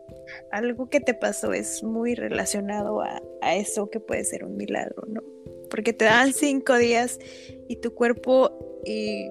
algo 0.51 0.89
que 0.89 0.99
te 0.99 1.13
pasó 1.13 1.53
es 1.53 1.83
muy 1.83 2.15
relacionado 2.15 3.01
a, 3.01 3.21
eso 3.55 3.89
que 3.89 3.99
puede 3.99 4.23
ser 4.23 4.43
un 4.43 4.57
milagro, 4.57 5.03
¿no? 5.07 5.21
Porque 5.69 5.93
te 5.93 6.05
dan 6.05 6.33
cinco 6.33 6.77
días 6.77 7.19
y 7.67 7.75
tu 7.77 7.93
cuerpo 7.93 8.81
y 8.85 9.29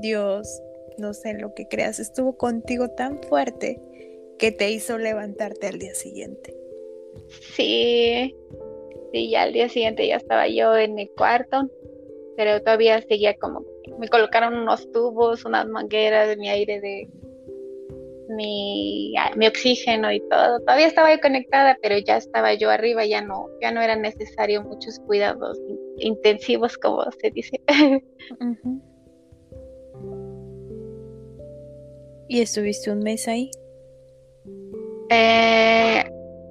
Dios, 0.00 0.62
no 0.98 1.12
sé 1.12 1.34
lo 1.34 1.54
que 1.54 1.68
creas, 1.68 1.98
estuvo 1.98 2.36
contigo 2.36 2.90
tan 2.90 3.22
fuerte 3.22 3.80
que 4.38 4.52
te 4.52 4.70
hizo 4.70 4.98
levantarte 4.98 5.66
al 5.66 5.78
día 5.78 5.94
siguiente. 5.94 6.56
Sí, 7.54 8.34
sí, 9.12 9.30
ya 9.30 9.42
al 9.42 9.52
día 9.52 9.68
siguiente 9.68 10.06
ya 10.06 10.16
estaba 10.16 10.48
yo 10.48 10.76
en 10.76 10.98
el 10.98 11.10
cuarto 11.10 11.70
pero 12.36 12.60
todavía 12.60 13.00
seguía 13.02 13.34
como, 13.36 13.64
me 13.98 14.08
colocaron 14.08 14.54
unos 14.54 14.90
tubos, 14.92 15.44
unas 15.44 15.66
mangueras 15.68 16.28
de 16.28 16.36
mi 16.36 16.48
aire, 16.48 16.80
de 16.80 17.08
mi, 18.28 19.14
mi 19.36 19.46
oxígeno 19.46 20.10
y 20.12 20.20
todo. 20.28 20.60
Todavía 20.60 20.86
estaba 20.86 21.12
yo 21.14 21.20
conectada, 21.20 21.76
pero 21.82 21.98
ya 21.98 22.16
estaba 22.16 22.54
yo 22.54 22.70
arriba, 22.70 23.04
ya 23.04 23.20
no, 23.20 23.48
ya 23.60 23.70
no 23.70 23.82
era 23.82 23.96
necesario 23.96 24.62
muchos 24.62 24.98
cuidados 25.00 25.58
intensivos, 25.98 26.78
como 26.78 27.04
se 27.20 27.30
dice. 27.30 27.60
¿Y 32.28 32.40
estuviste 32.40 32.90
un 32.90 33.00
mes 33.00 33.28
ahí? 33.28 33.50
Eh, 35.10 36.02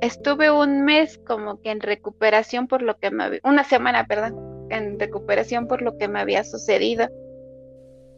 estuve 0.01 0.51
un 0.51 0.85
mes 0.85 1.17
como 1.17 1.59
que 1.61 1.71
en 1.71 1.79
recuperación 1.79 2.67
por 2.67 2.83
lo 2.83 2.95
que 2.97 3.09
me... 3.09 3.39
Una 3.43 3.63
semana, 3.63 4.05
perdón 4.05 4.52
en 4.69 4.99
recuperación 4.99 5.67
por 5.67 5.81
lo 5.81 5.97
que 5.97 6.07
me 6.07 6.19
había 6.19 6.43
sucedido. 6.43 7.07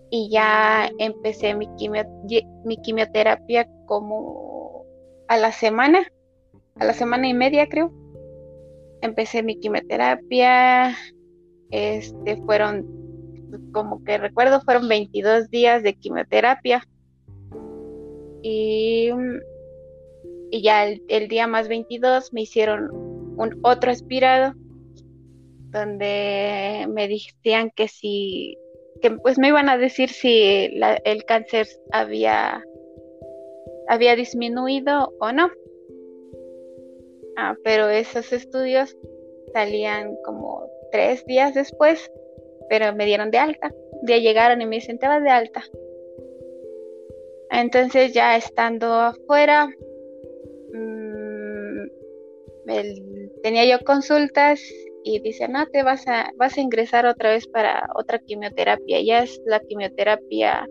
Y 0.09 0.29
ya 0.29 0.89
empecé 0.99 1.55
mi, 1.55 1.67
mi 2.63 2.77
quimioterapia 2.77 3.67
como 3.85 4.85
a 5.27 5.37
la 5.37 5.51
semana, 5.51 6.07
a 6.75 6.85
la 6.85 6.93
semana 6.93 7.27
y 7.27 7.33
media 7.33 7.67
creo. 7.67 7.91
Empecé 9.01 9.43
mi 9.43 9.59
quimioterapia, 9.59 10.95
este 11.71 12.37
fueron, 12.43 12.85
como 13.71 14.03
que 14.03 14.17
recuerdo, 14.17 14.61
fueron 14.61 14.87
22 14.87 15.49
días 15.49 15.83
de 15.83 15.95
quimioterapia. 15.95 16.87
Y, 18.41 19.09
y 20.51 20.61
ya 20.61 20.85
el, 20.85 21.03
el, 21.07 21.27
día 21.27 21.47
más 21.47 21.67
22 21.67 22.31
me 22.31 22.41
hicieron 22.41 22.91
un 23.37 23.59
otro 23.63 23.91
aspirado 23.91 24.53
donde 25.75 26.87
me 26.87 27.07
decían 27.07 27.69
que 27.75 27.89
si, 27.89 28.57
que 29.01 29.11
pues 29.11 29.37
me 29.37 29.49
iban 29.49 29.67
a 29.67 29.77
decir 29.77 30.09
si 30.09 30.71
el 31.03 31.25
cáncer 31.25 31.67
había, 31.91 32.63
había 33.89 34.15
disminuido 34.15 35.13
o 35.19 35.31
no. 35.33 35.51
Ah, 37.37 37.55
pero 37.63 37.89
esos 37.89 38.31
estudios 38.31 38.97
salían 39.51 40.15
como 40.23 40.69
tres 40.91 41.25
días 41.25 41.53
después, 41.53 42.09
pero 42.69 42.95
me 42.95 43.05
dieron 43.05 43.29
de 43.29 43.39
alta. 43.39 43.73
Ya 44.03 44.17
llegaron 44.17 44.61
y 44.61 44.65
me 44.65 44.77
dicen, 44.77 44.97
te 44.97 45.07
vas 45.07 45.21
de 45.21 45.29
alta. 45.29 45.61
Entonces 47.51 48.13
ya 48.13 48.37
estando 48.37 48.93
afuera, 48.93 49.67
mm, 50.73 51.87
tenía 53.43 53.65
yo 53.65 53.83
consultas 53.85 54.61
y 55.05 55.19
dice, 55.19 55.47
no, 55.47 55.67
te 55.67 55.83
vas 55.83 56.07
a, 56.07 56.31
vas 56.35 56.57
a 56.57 56.61
ingresar 56.61 57.05
otra 57.05 57.29
vez 57.29 57.47
para 57.47 57.87
otra 57.95 58.17
quimioterapia, 58.17 58.99
ya 59.01 59.19
es 59.19 59.39
la 59.45 59.59
quimioterapia 59.59 60.67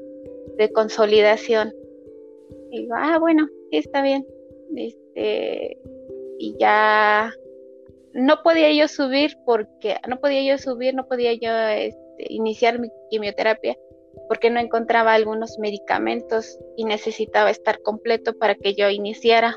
de 0.58 0.72
consolidación. 0.72 1.72
Y 2.72 2.82
digo, 2.82 2.94
ah, 2.98 3.18
bueno, 3.20 3.46
sí 3.70 3.78
está 3.78 4.02
bien. 4.02 4.26
Este, 4.74 5.78
y 6.40 6.56
ya 6.58 7.32
no 8.12 8.42
podía 8.42 8.72
yo 8.72 8.88
subir 8.88 9.36
porque, 9.46 9.98
no 10.08 10.18
podía 10.18 10.42
yo 10.42 10.58
subir, 10.58 10.96
no 10.96 11.06
podía 11.06 11.32
yo 11.34 11.56
este, 11.56 12.26
iniciar 12.28 12.80
mi 12.80 12.88
quimioterapia 13.10 13.78
porque 14.28 14.50
no 14.50 14.58
encontraba 14.58 15.14
algunos 15.14 15.58
medicamentos 15.60 16.58
y 16.76 16.84
necesitaba 16.86 17.50
estar 17.50 17.80
completo 17.82 18.36
para 18.36 18.56
que 18.56 18.74
yo 18.74 18.90
iniciara 18.90 19.56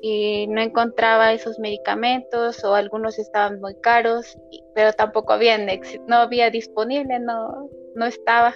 y 0.00 0.46
no 0.48 0.60
encontraba 0.60 1.32
esos 1.32 1.58
medicamentos 1.58 2.62
o 2.64 2.74
algunos 2.74 3.18
estaban 3.18 3.60
muy 3.60 3.74
caros, 3.80 4.38
pero 4.74 4.92
tampoco 4.92 5.32
había, 5.32 5.58
no 6.06 6.16
había 6.16 6.50
disponible, 6.50 7.18
no, 7.18 7.68
no 7.94 8.06
estaba. 8.06 8.54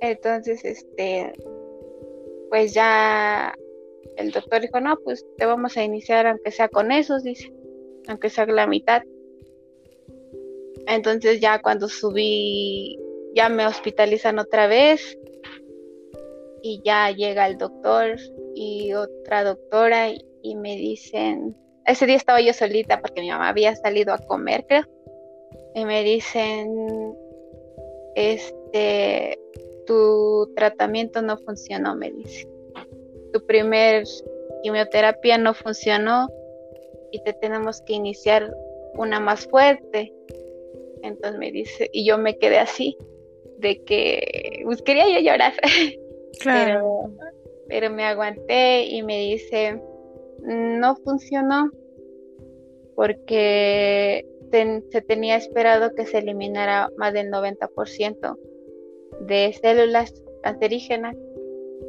Entonces, 0.00 0.64
este, 0.64 1.32
pues 2.50 2.72
ya 2.74 3.54
el 4.16 4.30
doctor 4.30 4.60
dijo, 4.60 4.80
no, 4.80 4.98
pues 5.04 5.26
te 5.36 5.46
vamos 5.46 5.76
a 5.76 5.84
iniciar 5.84 6.26
aunque 6.26 6.50
sea 6.50 6.68
con 6.68 6.92
esos, 6.92 7.22
dice, 7.22 7.52
aunque 8.08 8.30
sea 8.30 8.46
la 8.46 8.66
mitad. 8.66 9.02
Entonces 10.86 11.40
ya 11.40 11.60
cuando 11.62 11.88
subí, 11.88 12.98
ya 13.34 13.48
me 13.48 13.66
hospitalizan 13.66 14.38
otra 14.38 14.66
vez 14.66 15.18
y 16.66 16.80
ya 16.82 17.10
llega 17.10 17.46
el 17.46 17.58
doctor 17.58 18.16
y 18.54 18.94
otra 18.94 19.44
doctora 19.44 20.08
y, 20.42 20.56
me 20.56 20.76
dicen, 20.76 21.54
ese 21.84 22.06
día 22.06 22.16
estaba 22.16 22.40
yo 22.40 22.54
solita 22.54 23.02
porque 23.02 23.20
mi 23.20 23.28
mamá 23.28 23.50
había 23.50 23.76
salido 23.76 24.14
a 24.14 24.18
comer, 24.18 24.64
creo, 24.66 24.84
y 25.74 25.84
me 25.84 26.02
dicen, 26.02 27.14
este, 28.14 29.38
tu 29.86 30.50
tratamiento 30.56 31.20
no 31.20 31.36
funcionó, 31.36 31.94
me 31.96 32.10
dice. 32.10 32.48
Tu 33.34 33.44
primer 33.44 34.04
quimioterapia 34.62 35.36
no 35.36 35.52
funcionó 35.52 36.28
y 37.12 37.22
te 37.24 37.34
tenemos 37.34 37.82
que 37.82 37.92
iniciar 37.92 38.50
una 38.96 39.20
más 39.20 39.46
fuerte. 39.48 40.14
Entonces 41.02 41.38
me 41.38 41.52
dice, 41.52 41.90
y 41.92 42.06
yo 42.06 42.16
me 42.16 42.38
quedé 42.38 42.58
así, 42.58 42.96
de 43.58 43.84
que, 43.84 44.62
pues 44.64 44.80
quería 44.80 45.10
yo 45.10 45.20
llorar. 45.20 45.52
Claro 46.40 47.10
pero 47.68 47.90
me 47.90 48.04
aguanté 48.04 48.84
y 48.86 49.02
me 49.02 49.18
dice, 49.18 49.80
no 50.42 50.96
funcionó 50.96 51.70
porque 52.94 54.26
se 54.92 55.00
tenía 55.00 55.36
esperado 55.36 55.94
que 55.96 56.06
se 56.06 56.18
eliminara 56.18 56.88
más 56.96 57.12
del 57.12 57.28
90% 57.28 58.38
de 59.22 59.52
células 59.60 60.14
cancerígenas 60.44 61.16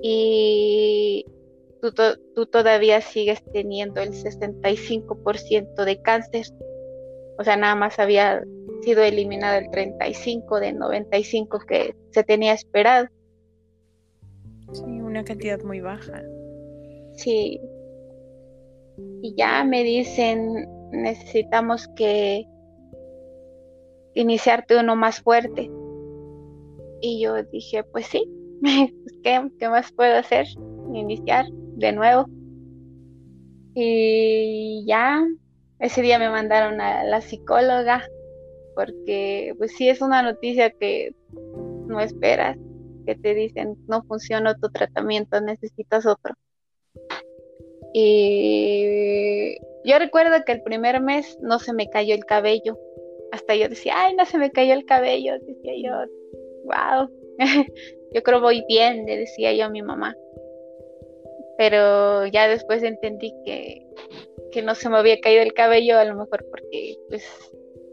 y 0.02 1.26
tú, 1.80 1.92
tú, 2.34 2.48
todavía 2.48 3.02
sigues 3.02 3.44
teniendo 3.54 4.02
el 4.02 4.14
65% 4.14 5.86
de 5.86 6.02
cáncer. 6.02 6.48
O 7.38 7.44
sea, 7.44 7.56
nada 7.56 7.76
más 7.76 8.00
había 8.00 8.44
sido 8.82 9.04
eliminado 9.04 9.60
el 9.60 9.70
35 9.70 10.60
de 10.60 10.74
95 10.74 11.60
que 11.68 11.96
se 12.10 12.24
tenía 12.24 12.54
esperado. 12.54 13.10
Sí, 14.74 14.84
una 14.84 15.24
cantidad 15.24 15.62
muy 15.64 15.80
baja. 15.80 16.22
Sí. 17.14 17.60
Y 19.22 19.36
ya 19.36 19.64
me 19.64 19.84
dicen, 19.84 20.68
necesitamos 20.92 21.88
que 21.96 22.46
iniciarte 24.16 24.78
uno 24.78 24.96
más 24.96 25.22
fuerte. 25.22 25.70
Y 27.02 27.22
yo 27.22 27.44
dije, 27.44 27.84
pues 27.84 28.08
sí, 28.08 28.24
¿qué, 29.24 29.50
¿qué, 29.60 29.70
más 29.70 29.92
puedo 29.92 30.16
hacer? 30.18 30.48
Iniciar 30.94 31.46
de 31.52 31.92
nuevo. 31.92 32.26
Y 33.76 34.86
ya, 34.88 35.22
ese 35.80 36.02
día 36.02 36.18
me 36.18 36.30
mandaron 36.30 36.80
a 36.80 37.04
la 37.04 37.22
psicóloga, 37.22 38.08
porque 38.76 39.54
pues 39.58 39.76
sí 39.76 39.90
es 39.90 40.02
una 40.02 40.22
noticia 40.22 40.72
que 40.72 41.14
no 41.88 42.00
esperas, 42.00 42.58
que 43.06 43.16
te 43.16 43.34
dicen, 43.34 43.76
no 43.88 44.04
funciona 44.04 44.56
tu 44.56 44.70
tratamiento, 44.70 45.40
necesitas 45.42 46.06
otro. 46.06 46.34
Y 47.94 49.58
yo 49.86 50.00
recuerdo 50.00 50.44
que 50.46 50.52
el 50.52 50.64
primer 50.64 51.00
mes 51.02 51.38
no 51.42 51.60
se 51.60 51.74
me 51.74 51.90
cayó 51.90 52.14
el 52.16 52.26
cabello. 52.26 52.78
Hasta 53.32 53.56
yo 53.56 53.70
decía, 53.70 53.94
ay, 53.96 54.16
no 54.16 54.26
se 54.26 54.38
me 54.38 54.52
cayó 54.52 54.74
el 54.74 54.86
cabello. 54.86 55.34
Decía 55.40 55.74
yo, 55.78 56.12
wow, 56.66 57.10
yo 58.14 58.24
creo 58.24 58.42
voy 58.42 58.66
bien, 58.68 59.06
le 59.06 59.18
decía 59.18 59.54
yo 59.54 59.66
a 59.66 59.70
mi 59.70 59.82
mamá. 59.82 60.16
Pero 61.58 62.26
ya 62.26 62.50
después 62.50 62.84
entendí 62.84 63.34
que, 63.46 63.86
que 64.52 64.62
no 64.62 64.76
se 64.76 64.90
me 64.90 64.98
había 64.98 65.20
caído 65.22 65.42
el 65.42 65.54
cabello, 65.54 65.98
a 65.98 66.04
lo 66.04 66.16
mejor 66.16 66.46
porque 66.50 66.98
pues 67.08 67.24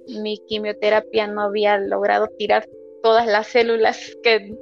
mi 0.08 0.38
quimioterapia 0.48 1.26
no 1.26 1.42
había 1.42 1.78
logrado 1.78 2.28
tirar 2.38 2.68
todas 3.02 3.26
las 3.26 3.48
células 3.48 4.16
que, 4.22 4.54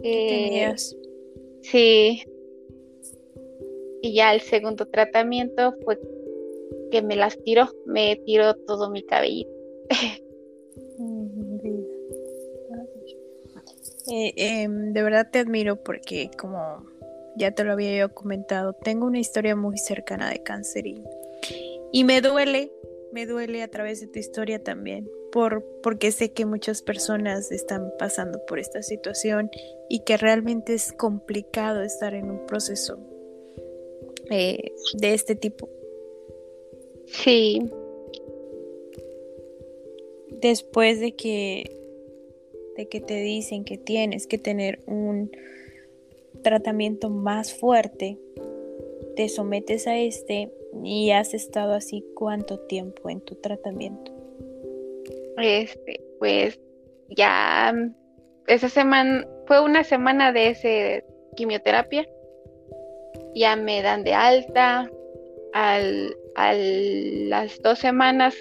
tenías. 0.00 0.96
Sí. 1.62 2.22
Y 4.02 4.14
ya 4.14 4.34
el 4.34 4.40
segundo 4.40 4.86
tratamiento 4.86 5.74
fue 5.84 5.98
que 6.90 7.02
me 7.02 7.16
las 7.16 7.38
tiró, 7.42 7.68
me 7.86 8.16
tiró 8.24 8.54
todo 8.54 8.90
mi 8.90 9.02
cabello. 9.02 9.48
Eh, 14.08 14.32
em, 14.36 14.92
de 14.92 15.02
verdad 15.02 15.28
te 15.32 15.40
admiro 15.40 15.82
porque 15.82 16.30
como 16.38 16.86
ya 17.36 17.50
te 17.50 17.64
lo 17.64 17.72
había 17.72 17.98
yo 17.98 18.14
comentado, 18.14 18.72
tengo 18.72 19.06
una 19.06 19.18
historia 19.18 19.56
muy 19.56 19.78
cercana 19.78 20.30
de 20.30 20.42
cáncer 20.42 20.86
y, 20.86 21.02
y 21.92 22.04
me 22.04 22.20
duele, 22.20 22.72
me 23.12 23.26
duele 23.26 23.62
a 23.62 23.68
través 23.68 24.00
de 24.00 24.06
tu 24.06 24.18
historia 24.20 24.62
también, 24.62 25.08
por, 25.36 25.62
porque 25.82 26.12
sé 26.12 26.32
que 26.32 26.46
muchas 26.46 26.80
personas 26.80 27.52
están 27.52 27.92
pasando 27.98 28.40
por 28.46 28.58
esta 28.58 28.82
situación 28.82 29.50
y 29.90 30.00
que 30.00 30.16
realmente 30.16 30.72
es 30.72 30.94
complicado 30.94 31.82
estar 31.82 32.14
en 32.14 32.30
un 32.30 32.46
proceso 32.46 32.98
eh, 34.30 34.72
de 34.94 35.12
este 35.12 35.34
tipo. 35.34 35.68
Sí. 37.04 37.70
Después 40.40 41.00
de 41.00 41.14
que 41.14 41.70
de 42.78 42.88
que 42.88 43.02
te 43.02 43.20
dicen 43.20 43.64
que 43.64 43.76
tienes 43.76 44.26
que 44.26 44.38
tener 44.38 44.80
un 44.86 45.30
tratamiento 46.42 47.10
más 47.10 47.52
fuerte, 47.52 48.18
te 49.16 49.28
sometes 49.28 49.86
a 49.86 49.98
este 49.98 50.50
y 50.82 51.10
has 51.10 51.34
estado 51.34 51.74
así 51.74 52.06
cuánto 52.14 52.58
tiempo 52.58 53.10
en 53.10 53.20
tu 53.20 53.34
tratamiento. 53.34 54.15
Este, 55.38 56.00
pues 56.18 56.58
ya 57.10 57.74
esa 58.46 58.68
semana 58.68 59.26
fue 59.46 59.60
una 59.60 59.84
semana 59.84 60.32
de 60.32 60.50
ese 60.50 61.04
quimioterapia. 61.36 62.06
Ya 63.34 63.56
me 63.56 63.82
dan 63.82 64.04
de 64.04 64.14
alta. 64.14 64.90
Al, 65.52 66.14
a 66.34 66.52
las 66.54 67.62
dos 67.62 67.78
semanas 67.78 68.34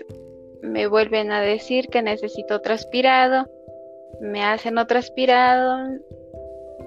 me 0.61 0.87
vuelven 0.87 1.31
a 1.31 1.41
decir 1.41 1.87
que 1.87 2.01
necesito 2.01 2.55
otro 2.55 2.73
aspirado 2.73 3.47
me 4.19 4.43
hacen 4.43 4.77
otro 4.77 4.99
aspirado 4.99 5.77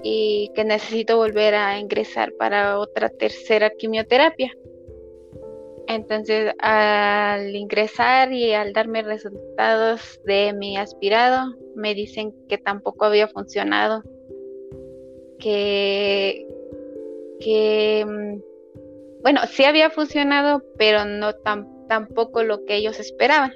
y 0.03 0.51
que 0.55 0.65
necesito 0.65 1.17
volver 1.17 1.55
a 1.55 1.79
ingresar 1.79 2.33
para 2.39 2.79
otra 2.79 3.09
tercera 3.09 3.71
quimioterapia. 3.71 4.53
Entonces, 5.89 6.53
al 6.59 7.57
ingresar 7.57 8.31
y 8.31 8.53
al 8.53 8.75
darme 8.75 9.01
resultados 9.03 10.21
de 10.27 10.53
mi 10.53 10.77
aspirado, 10.77 11.57
me 11.75 11.95
dicen 11.95 12.35
que 12.47 12.59
tampoco 12.59 13.07
había 13.07 13.27
funcionado, 13.27 14.03
que, 15.39 16.47
que 17.41 18.05
mm, 18.07 19.23
bueno, 19.23 19.41
sí 19.51 19.65
había 19.65 19.89
funcionado, 19.89 20.63
pero 20.77 21.07
no 21.07 21.33
tampoco 21.89 22.43
lo 22.43 22.67
que 22.67 22.77
ellos 22.77 23.01
esperaban. 23.01 23.53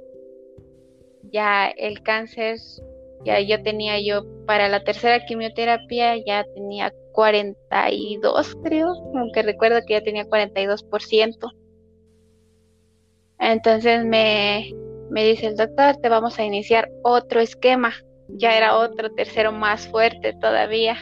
Ya 1.31 1.69
el 1.69 2.03
cáncer 2.03 2.57
ya 3.27 3.41
yo 3.41 3.63
tenía 3.63 4.01
yo 4.01 4.25
para 4.47 4.69
la 4.69 4.83
tercera 4.85 5.25
quimioterapia 5.27 6.17
ya 6.25 6.45
tenía 6.55 6.93
42 7.13 8.57
creo, 8.65 8.89
aunque 9.15 9.43
recuerdo 9.43 9.81
que 9.87 9.95
ya 9.95 10.03
tenía 10.03 10.27
42%. 10.27 11.62
Entonces 13.43 14.05
me, 14.05 14.73
me 15.11 15.25
dice 15.25 15.49
el 15.49 15.57
doctor, 15.57 15.97
te 15.97 16.09
vamos 16.09 16.39
a 16.39 16.45
iniciar 16.45 16.89
otro 17.03 17.41
esquema. 17.41 17.93
Ya 18.29 18.57
era 18.57 18.79
otro 18.79 19.13
tercero 19.13 19.51
más 19.53 19.89
fuerte 19.89 20.33
todavía. 20.41 20.97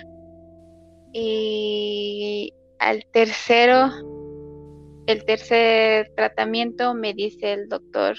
Y 1.12 2.52
al 2.78 3.04
tercero, 3.12 3.90
el 5.06 5.24
tercer 5.24 6.10
tratamiento 6.16 6.94
me 6.94 7.12
dice 7.12 7.52
el 7.52 7.68
doctor, 7.68 8.16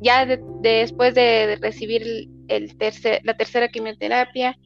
ya 0.00 0.24
después 0.62 1.14
de 1.14 1.56
recibir 1.60 2.28
el 2.48 2.78
tercer, 2.78 3.20
la 3.24 3.36
tercera 3.36 3.68
quimioterapia, 3.68 4.56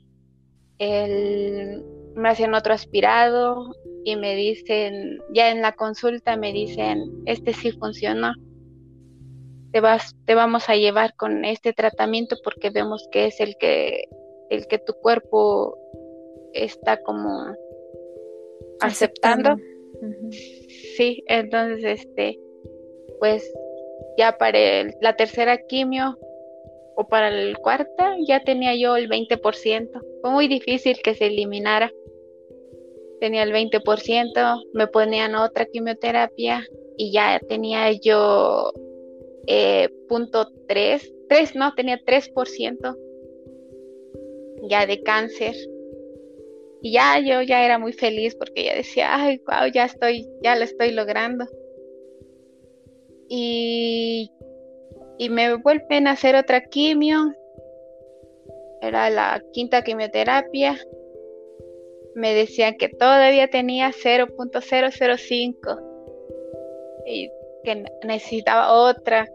me 0.79 2.29
hacen 2.29 2.55
otro 2.55 2.75
aspirado 2.75 3.73
y 4.05 4.17
me 4.17 4.35
dicen, 4.37 5.19
ya 5.33 5.51
en 5.51 5.63
la 5.63 5.73
consulta 5.73 6.37
me 6.37 6.53
dicen, 6.53 7.03
este 7.27 7.53
sí 7.53 7.73
funcionó, 7.73 8.33
te, 9.73 9.81
vas, 9.81 10.15
te 10.27 10.35
vamos 10.35 10.69
a 10.69 10.77
llevar 10.77 11.15
con 11.15 11.45
este 11.45 11.73
tratamiento 11.73 12.37
porque 12.43 12.71
vemos 12.71 13.09
que 13.11 13.27
es 13.27 13.41
el 13.41 13.57
que, 13.59 14.05
el 14.51 14.67
que 14.67 14.79
tu 14.79 14.95
cuerpo 14.95 15.77
está 16.53 17.01
como 17.03 17.55
aceptando. 18.81 19.57
Sí, 20.97 21.25
entonces, 21.27 21.85
este, 21.85 22.39
pues 23.19 23.53
ya 24.17 24.37
para 24.39 24.85
la 25.01 25.17
tercera 25.17 25.59
quimio 25.69 26.19
o 26.97 27.07
para 27.07 27.29
el 27.29 27.59
cuarta 27.59 28.17
ya 28.27 28.41
tenía 28.41 28.75
yo 28.75 28.97
el 28.97 29.09
20%. 29.09 29.89
Fue 30.21 30.31
muy 30.31 30.49
difícil 30.49 30.99
que 31.03 31.15
se 31.15 31.27
eliminara. 31.27 31.93
Tenía 33.21 33.43
el 33.43 33.53
20%, 33.53 34.63
me 34.75 34.87
ponían 34.87 35.35
otra 35.35 35.67
quimioterapia 35.67 36.65
y 36.97 37.13
ya 37.13 37.41
tenía 37.49 37.91
yo 37.93 38.73
eh, 39.49 39.89
punto 40.09 40.53
3, 40.69 41.13
3, 41.29 41.55
no, 41.57 41.75
tenía 41.75 41.99
3% 42.05 42.97
ya 44.69 44.87
de 44.87 45.03
cáncer. 45.03 45.55
Y 46.81 46.93
ya 46.93 47.19
yo 47.19 47.43
ya 47.43 47.65
era 47.65 47.79
muy 47.79 47.93
feliz 47.93 48.37
porque 48.37 48.65
ya 48.65 48.75
decía, 48.75 49.15
ay, 49.15 49.41
wow, 49.47 49.71
ya 49.73 49.87
estoy, 49.87 50.29
ya 50.43 50.55
lo 50.55 50.65
estoy 50.65 50.93
logrando. 50.93 51.47
Y 53.29 54.31
y 55.19 55.29
me 55.31 55.55
vuelven 55.57 56.07
a 56.07 56.13
hacer 56.13 56.37
otra 56.37 56.65
quimio. 56.65 57.35
Era 58.81 59.11
la 59.11 59.43
quinta 59.53 59.83
quimioterapia. 59.83 60.79
Me 62.15 62.33
decían 62.35 62.77
que 62.79 62.89
todavía 62.89 63.49
tenía 63.49 63.91
0.005 63.91 65.83
y 67.07 67.29
que 67.65 67.85
necesitaba 68.05 68.73
otra. 68.73 69.29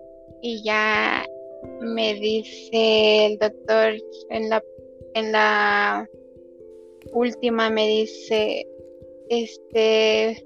Y 0.46 0.62
ya 0.62 1.26
me 1.80 2.16
dice 2.16 3.28
el 3.28 3.38
doctor 3.40 3.94
en 4.30 4.50
la 4.50 4.62
en 5.14 5.32
la 5.32 6.10
última 7.14 7.70
me 7.70 7.88
dice 7.88 8.68
este 9.30 10.46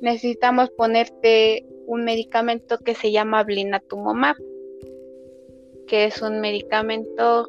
necesitamos 0.00 0.70
ponerte 0.70 1.64
un 1.86 2.02
medicamento 2.04 2.78
que 2.78 2.96
se 2.96 3.12
llama 3.12 3.44
blinatumomab, 3.44 4.34
que 5.86 6.06
es 6.06 6.20
un 6.20 6.40
medicamento 6.40 7.46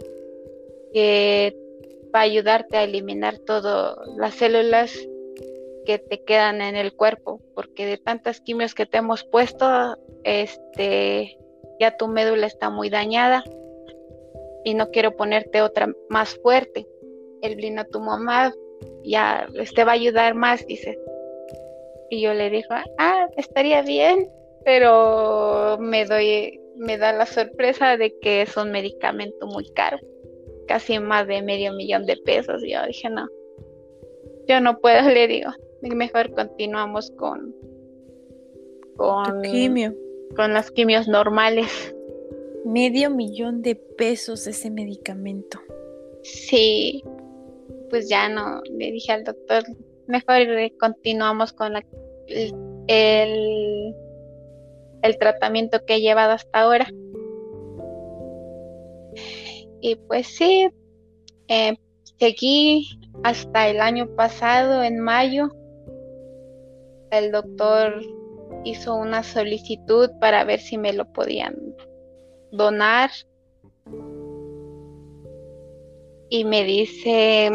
que 0.94 1.58
va 2.14 2.20
a 2.20 2.24
ayudarte 2.24 2.78
a 2.78 2.84
eliminar 2.84 3.40
todas 3.40 3.98
las 4.18 4.36
células 4.36 4.96
que 5.86 6.00
te 6.00 6.24
quedan 6.24 6.62
en 6.62 6.76
el 6.76 6.94
cuerpo, 6.94 7.42
porque 7.56 7.86
de 7.86 7.98
tantas 7.98 8.42
quimios 8.42 8.74
que 8.74 8.86
te 8.86 8.98
hemos 8.98 9.24
puesto, 9.24 9.98
este, 10.24 11.38
ya 11.80 11.98
tu 11.98 12.08
médula 12.08 12.48
está 12.48 12.70
muy 12.70 12.90
dañada 12.90 13.44
y 14.64 14.74
no 14.74 14.90
quiero 14.92 15.16
ponerte 15.16 15.62
otra 15.62 15.92
más 16.10 16.36
fuerte. 16.36 16.88
El 17.42 17.56
blinatumomab 17.56 18.54
ya 19.04 19.48
te 19.76 19.84
va 19.84 19.92
a 19.92 19.96
ayudar 19.96 20.36
más, 20.36 20.66
dice. 20.66 20.98
Y 22.10 22.22
yo 22.22 22.34
le 22.34 22.50
digo, 22.50 22.70
ah, 22.98 23.28
estaría 23.38 23.82
bien, 23.82 24.30
pero 24.64 25.78
me 25.80 26.06
doy, 26.06 26.60
me 26.76 26.98
da 26.98 27.12
la 27.12 27.26
sorpresa 27.26 27.98
de 27.98 28.18
que 28.20 28.44
es 28.44 28.56
un 28.56 28.72
medicamento 28.72 29.48
muy 29.48 29.70
caro, 29.72 30.00
casi 30.68 31.00
más 31.00 31.28
de 31.28 31.42
medio 31.42 31.74
millón 31.74 32.06
de 32.06 32.18
pesos. 32.18 32.64
Y 32.64 32.72
yo 32.74 32.86
dije, 32.86 33.10
no, 33.10 33.28
yo 34.48 34.62
no 34.62 34.80
puedo, 34.80 35.02
le 35.10 35.28
digo, 35.28 35.52
mejor 35.90 36.34
continuamos 36.34 37.12
con 37.12 37.56
con 38.96 39.42
quimio. 39.42 39.94
con 40.36 40.54
las 40.54 40.72
quimios 40.72 41.08
normales. 41.08 41.96
Medio 42.66 43.10
millón 43.10 43.62
de 43.62 43.76
pesos 43.76 44.48
ese 44.48 44.70
medicamento. 44.70 45.60
Sí, 46.22 47.04
pues 47.90 48.08
ya 48.08 48.30
no, 48.30 48.62
le 48.72 48.92
dije 48.92 49.12
al 49.12 49.26
doctor, 49.26 49.64
mejor 50.08 50.42
continuamos 50.80 51.52
con 51.52 51.74
la, 51.74 51.86
el, 52.28 53.96
el 55.02 55.18
tratamiento 55.18 55.84
que 55.86 55.96
he 55.96 56.02
llevado 56.02 56.32
hasta 56.32 56.62
ahora. 56.62 56.88
Y 59.82 59.96
pues 60.08 60.28
sí, 60.28 60.70
eh, 61.50 61.78
seguí 62.18 62.88
hasta 63.24 63.68
el 63.68 63.82
año 63.82 64.08
pasado, 64.16 64.82
en 64.82 65.00
mayo. 65.00 65.50
El 67.14 67.32
doctor 67.32 68.02
hizo 68.64 68.96
una 68.96 69.22
solicitud 69.22 70.10
para 70.20 70.44
ver 70.46 70.60
si 70.60 70.80
me 70.80 70.94
lo 70.94 71.06
podían 71.14 71.56
donar. 72.52 73.12
Y 76.30 76.44
me 76.44 76.64
dice, 76.64 77.52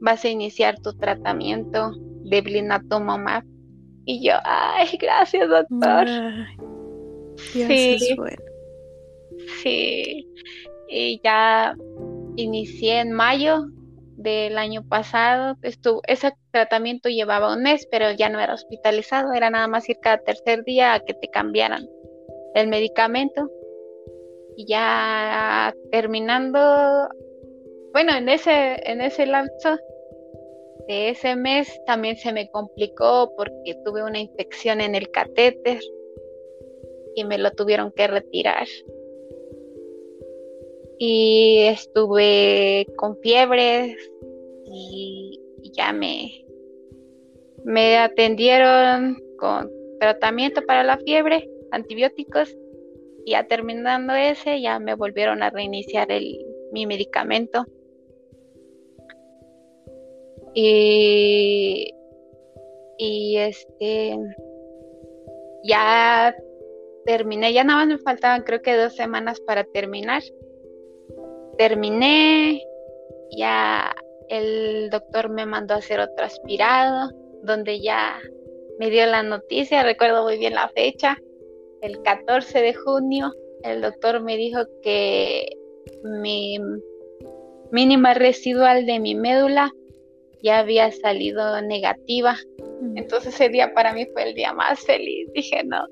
vas 0.00 0.24
a 0.24 0.28
iniciar 0.28 0.80
tu 0.80 0.96
tratamiento 0.96 1.90
de 1.98 2.40
blinatumomab. 2.40 3.42
Y 4.04 4.24
yo, 4.24 4.34
ay, 4.44 4.96
gracias 5.00 5.48
doctor. 5.48 6.06
sí, 7.36 7.98
sí. 9.60 10.28
Y 10.88 11.20
ya 11.24 11.74
inicié 12.36 13.00
en 13.00 13.10
mayo 13.10 13.66
del 14.20 14.58
año 14.58 14.86
pasado. 14.86 15.56
Estuvo, 15.62 16.02
ese 16.06 16.32
tratamiento 16.52 17.08
llevaba 17.08 17.54
un 17.54 17.62
mes, 17.62 17.86
pero 17.90 18.12
ya 18.12 18.28
no 18.28 18.38
era 18.38 18.54
hospitalizado, 18.54 19.32
era 19.32 19.50
nada 19.50 19.66
más 19.66 19.88
ir 19.88 19.98
cada 20.00 20.18
tercer 20.18 20.62
día 20.64 20.94
a 20.94 21.00
que 21.00 21.14
te 21.14 21.28
cambiaran 21.28 21.88
el 22.54 22.68
medicamento. 22.68 23.50
Y 24.56 24.66
ya 24.66 25.74
terminando, 25.90 27.08
bueno, 27.92 28.14
en 28.14 28.28
ese, 28.28 28.76
en 28.84 29.00
ese 29.00 29.24
lapso 29.26 29.78
de 30.86 31.10
ese 31.10 31.36
mes 31.36 31.80
también 31.86 32.16
se 32.16 32.32
me 32.32 32.50
complicó 32.50 33.32
porque 33.36 33.74
tuve 33.84 34.02
una 34.02 34.18
infección 34.18 34.80
en 34.80 34.94
el 34.94 35.10
catéter 35.10 35.80
y 37.14 37.24
me 37.24 37.38
lo 37.38 37.50
tuvieron 37.52 37.92
que 37.92 38.06
retirar. 38.06 38.66
Y 41.02 41.62
estuve 41.62 42.86
con 42.96 43.16
fiebres 43.22 43.96
y, 44.66 45.40
ya 45.72 45.94
me, 45.94 46.44
me 47.64 47.96
atendieron 47.96 49.16
con 49.38 49.70
tratamiento 49.98 50.60
para 50.66 50.84
la 50.84 50.98
fiebre, 50.98 51.48
antibióticos, 51.70 52.54
y 53.24 53.30
ya 53.30 53.46
terminando 53.46 54.12
ese, 54.12 54.60
ya 54.60 54.78
me 54.78 54.94
volvieron 54.94 55.42
a 55.42 55.48
reiniciar 55.48 56.12
el, 56.12 56.38
mi 56.70 56.84
medicamento. 56.84 57.64
Y, 60.52 61.94
y 62.98 63.36
este, 63.38 64.18
ya 65.64 66.36
terminé, 67.06 67.54
ya 67.54 67.64
nada 67.64 67.86
más 67.86 67.88
me 67.88 67.98
faltaban 68.02 68.42
creo 68.42 68.60
que 68.60 68.76
dos 68.76 68.94
semanas 68.94 69.40
para 69.40 69.64
terminar. 69.64 70.22
Terminé, 71.60 72.64
ya 73.36 73.94
el 74.30 74.88
doctor 74.88 75.28
me 75.28 75.44
mandó 75.44 75.74
a 75.74 75.76
hacer 75.76 76.00
otro 76.00 76.24
aspirado, 76.24 77.10
donde 77.42 77.82
ya 77.82 78.18
me 78.78 78.88
dio 78.88 79.04
la 79.04 79.22
noticia, 79.22 79.82
recuerdo 79.82 80.22
muy 80.22 80.38
bien 80.38 80.54
la 80.54 80.70
fecha, 80.70 81.18
el 81.82 82.00
14 82.00 82.62
de 82.62 82.72
junio, 82.72 83.34
el 83.62 83.82
doctor 83.82 84.22
me 84.22 84.38
dijo 84.38 84.60
que 84.82 85.50
mi 86.02 86.58
mínima 87.70 88.14
residual 88.14 88.86
de 88.86 88.98
mi 88.98 89.14
médula 89.14 89.70
ya 90.42 90.60
había 90.60 90.90
salido 90.90 91.60
negativa. 91.60 92.38
Entonces 92.94 93.34
ese 93.34 93.50
día 93.50 93.74
para 93.74 93.92
mí 93.92 94.06
fue 94.14 94.30
el 94.30 94.34
día 94.34 94.54
más 94.54 94.80
feliz. 94.80 95.28
Dije, 95.34 95.62
no, 95.64 95.86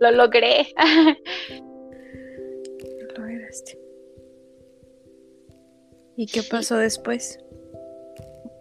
lo 0.00 0.10
logré. 0.10 0.68
Lo 3.14 3.26
lograste. 3.26 3.81
¿Y 6.16 6.26
qué 6.26 6.42
pasó 6.42 6.76
después? 6.76 7.38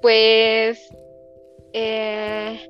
Pues 0.01 0.89
eh, 1.73 2.69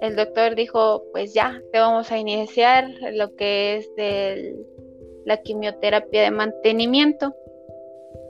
el 0.00 0.16
doctor 0.16 0.54
dijo, 0.54 1.04
pues 1.12 1.34
ya, 1.34 1.60
te 1.72 1.80
vamos 1.80 2.10
a 2.12 2.18
iniciar 2.18 2.88
lo 3.12 3.34
que 3.36 3.76
es 3.76 3.90
la 5.24 5.36
quimioterapia 5.38 6.22
de 6.22 6.30
mantenimiento. 6.30 7.34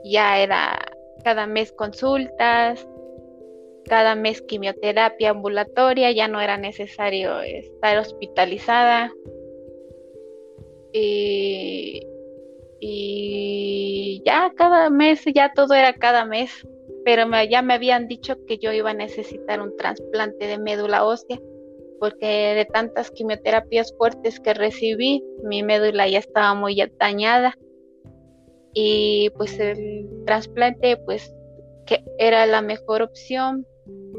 Ya 0.03 0.39
era 0.39 0.79
cada 1.23 1.45
mes 1.45 1.71
consultas, 1.71 2.87
cada 3.85 4.15
mes 4.15 4.41
quimioterapia 4.41 5.31
ambulatoria, 5.31 6.11
ya 6.11 6.27
no 6.27 6.41
era 6.41 6.57
necesario 6.57 7.41
estar 7.41 7.97
hospitalizada. 7.97 9.11
Y, 10.91 12.01
ya 12.81 14.51
cada 14.55 14.89
mes, 14.89 15.23
ya 15.33 15.51
todo 15.53 15.73
era 15.73 15.93
cada 15.93 16.25
mes, 16.25 16.51
pero 17.03 17.25
ya 17.49 17.61
me 17.61 17.73
habían 17.73 18.07
dicho 18.07 18.35
que 18.45 18.57
yo 18.57 18.71
iba 18.71 18.91
a 18.91 18.93
necesitar 18.93 19.61
un 19.61 19.75
trasplante 19.77 20.47
de 20.47 20.57
médula 20.59 21.05
ósea, 21.05 21.39
porque 21.99 22.53
de 22.55 22.65
tantas 22.65 23.11
quimioterapias 23.11 23.93
fuertes 23.97 24.39
que 24.39 24.53
recibí, 24.53 25.23
mi 25.43 25.63
médula 25.63 26.07
ya 26.07 26.19
estaba 26.19 26.53
muy 26.53 26.81
dañada. 26.97 27.57
Y 28.73 29.31
pues 29.31 29.59
el 29.59 30.07
trasplante 30.25 30.95
pues 30.97 31.33
que 31.85 32.03
era 32.19 32.45
la 32.45 32.61
mejor 32.61 33.01
opción 33.01 33.65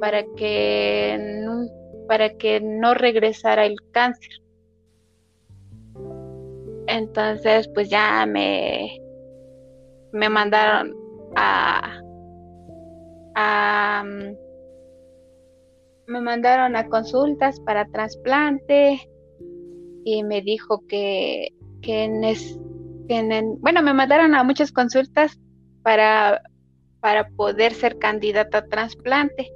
para 0.00 0.24
que 0.36 1.18
para 2.08 2.30
que 2.30 2.60
no 2.60 2.94
regresara 2.94 3.66
el 3.66 3.76
cáncer. 3.92 4.42
Entonces, 6.90 7.68
pues 7.74 7.88
ya 7.88 8.26
me, 8.26 9.00
me 10.12 10.28
mandaron 10.28 10.94
a, 11.36 12.00
a 13.36 14.04
me 16.06 16.20
mandaron 16.20 16.74
a 16.74 16.88
consultas 16.88 17.60
para 17.60 17.86
trasplante 17.86 19.08
y 20.04 20.24
me 20.24 20.42
dijo 20.42 20.84
que, 20.88 21.50
que, 21.80 22.08
bueno, 23.60 23.82
me 23.82 23.94
mandaron 23.94 24.34
a 24.34 24.42
muchas 24.42 24.72
consultas 24.72 25.38
para, 25.82 26.42
para 27.00 27.28
poder 27.30 27.72
ser 27.72 27.98
candidata 27.98 28.58
a 28.58 28.66
trasplante 28.66 29.52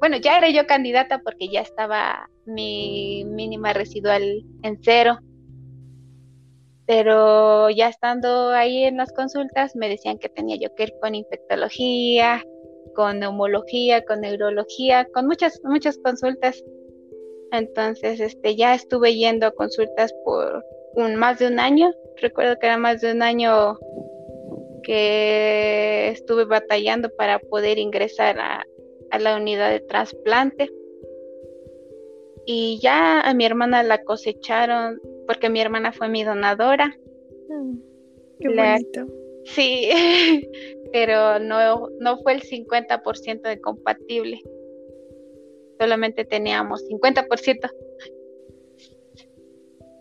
bueno, 0.00 0.16
ya 0.16 0.38
era 0.38 0.48
yo 0.50 0.66
candidata 0.66 1.18
porque 1.18 1.48
ya 1.48 1.60
estaba 1.60 2.30
mi 2.46 3.24
mínima 3.24 3.72
residual 3.72 4.44
en 4.62 4.78
cero. 4.82 5.18
Pero 6.88 7.68
ya 7.68 7.88
estando 7.88 8.48
ahí 8.48 8.84
en 8.84 8.96
las 8.96 9.12
consultas 9.12 9.76
me 9.76 9.90
decían 9.90 10.18
que 10.18 10.30
tenía 10.30 10.56
yo 10.56 10.74
que 10.74 10.84
ir 10.84 10.94
con 11.02 11.14
infectología, 11.14 12.42
con 12.94 13.18
neumología, 13.18 14.02
con 14.06 14.22
neurología, 14.22 15.06
con 15.12 15.26
muchas, 15.26 15.60
muchas 15.64 15.98
consultas. 15.98 16.64
Entonces, 17.52 18.20
este, 18.20 18.56
ya 18.56 18.74
estuve 18.74 19.14
yendo 19.14 19.46
a 19.46 19.50
consultas 19.50 20.14
por 20.24 20.64
un, 20.94 21.16
más 21.16 21.38
de 21.38 21.48
un 21.48 21.60
año. 21.60 21.92
Recuerdo 22.22 22.58
que 22.58 22.66
era 22.66 22.78
más 22.78 23.02
de 23.02 23.12
un 23.12 23.20
año 23.20 23.78
que 24.82 26.08
estuve 26.08 26.46
batallando 26.46 27.10
para 27.10 27.38
poder 27.38 27.76
ingresar 27.76 28.40
a, 28.40 28.64
a 29.10 29.18
la 29.18 29.36
unidad 29.36 29.70
de 29.70 29.80
trasplante. 29.80 30.70
Y 32.50 32.78
ya 32.80 33.20
a 33.20 33.34
mi 33.34 33.44
hermana 33.44 33.82
la 33.82 34.02
cosecharon 34.02 35.02
porque 35.26 35.50
mi 35.50 35.60
hermana 35.60 35.92
fue 35.92 36.08
mi 36.08 36.24
donadora. 36.24 36.96
Mm, 37.50 37.76
qué 38.40 38.48
bonito. 38.48 39.06
Sí, 39.44 39.90
pero 40.92 41.38
no, 41.40 41.90
no 42.00 42.16
fue 42.22 42.32
el 42.32 42.40
50% 42.40 43.42
de 43.42 43.60
compatible. 43.60 44.40
Solamente 45.78 46.24
teníamos 46.24 46.82
50%. 46.88 47.70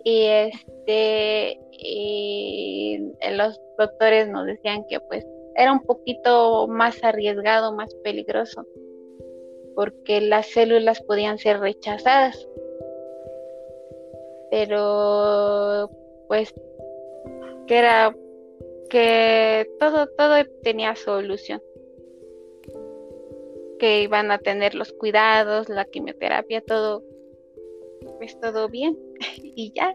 Y 0.05 0.23
este 0.27 1.59
y 1.73 3.11
los 3.31 3.59
doctores 3.77 4.29
nos 4.29 4.45
decían 4.45 4.85
que 4.87 5.01
pues 5.01 5.25
era 5.57 5.73
un 5.73 5.81
poquito 5.81 6.69
más 6.69 7.03
arriesgado, 7.03 7.75
más 7.75 7.93
peligroso 8.05 8.65
porque 9.77 10.21
las 10.21 10.47
células 10.47 11.03
podían 11.03 11.37
ser 11.37 11.59
rechazadas. 11.59 12.49
Pero 14.49 15.91
pues 16.27 16.51
que 17.67 17.77
era 17.77 18.15
que 18.89 19.69
todo, 19.79 20.07
todo 20.17 20.33
tenía 20.63 20.95
solución. 20.95 21.61
Que 23.77 24.01
iban 24.01 24.31
a 24.31 24.39
tener 24.39 24.73
los 24.73 24.93
cuidados, 24.93 25.69
la 25.69 25.85
quimioterapia, 25.85 26.61
todo, 26.61 27.03
pues 28.17 28.39
todo 28.39 28.69
bien. 28.69 28.97
y 29.43 29.73
ya. 29.75 29.93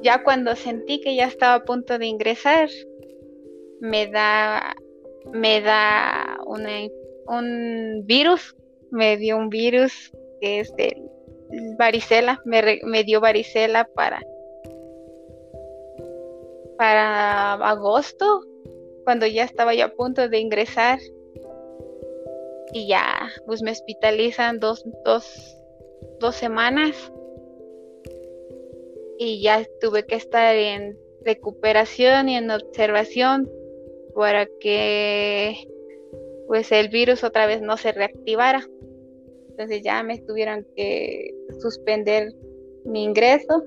ya 0.00 0.24
cuando 0.24 0.56
sentí 0.56 1.02
que 1.02 1.16
ya 1.16 1.26
estaba 1.26 1.56
a 1.56 1.64
punto 1.66 1.98
de 1.98 2.06
ingresar, 2.06 2.70
me 3.80 4.06
da, 4.06 4.74
me 5.32 5.60
da 5.60 6.38
un 6.46 8.06
virus, 8.06 8.56
me 8.90 9.16
dio 9.16 9.36
un 9.36 9.48
virus 9.48 10.12
que 10.40 10.60
es 10.60 10.74
de 10.76 10.96
varicela, 11.78 12.40
me, 12.44 12.80
me 12.84 13.04
dio 13.04 13.20
varicela 13.20 13.88
para 13.94 14.20
para 16.76 17.54
agosto, 17.54 18.42
cuando 19.04 19.26
ya 19.26 19.44
estaba 19.44 19.74
yo 19.74 19.86
a 19.86 19.88
punto 19.88 20.28
de 20.28 20.38
ingresar. 20.38 20.98
Y 22.72 22.88
ya, 22.88 23.28
pues 23.46 23.62
me 23.62 23.70
hospitalizan 23.70 24.58
dos, 24.58 24.84
dos, 25.04 25.56
dos 26.18 26.34
semanas. 26.34 27.12
Y 29.18 29.42
ya 29.42 29.64
tuve 29.80 30.04
que 30.04 30.16
estar 30.16 30.56
en 30.56 30.98
recuperación 31.24 32.28
y 32.28 32.36
en 32.36 32.50
observación 32.50 33.48
para 34.14 34.46
que 34.60 35.68
pues 36.46 36.70
el 36.72 36.88
virus 36.88 37.24
otra 37.24 37.46
vez 37.46 37.62
no 37.62 37.76
se 37.76 37.92
reactivara. 37.92 38.66
Entonces 39.50 39.82
ya 39.82 40.02
me 40.02 40.18
tuvieron 40.18 40.66
que 40.76 41.32
suspender 41.60 42.32
mi 42.84 43.04
ingreso 43.04 43.62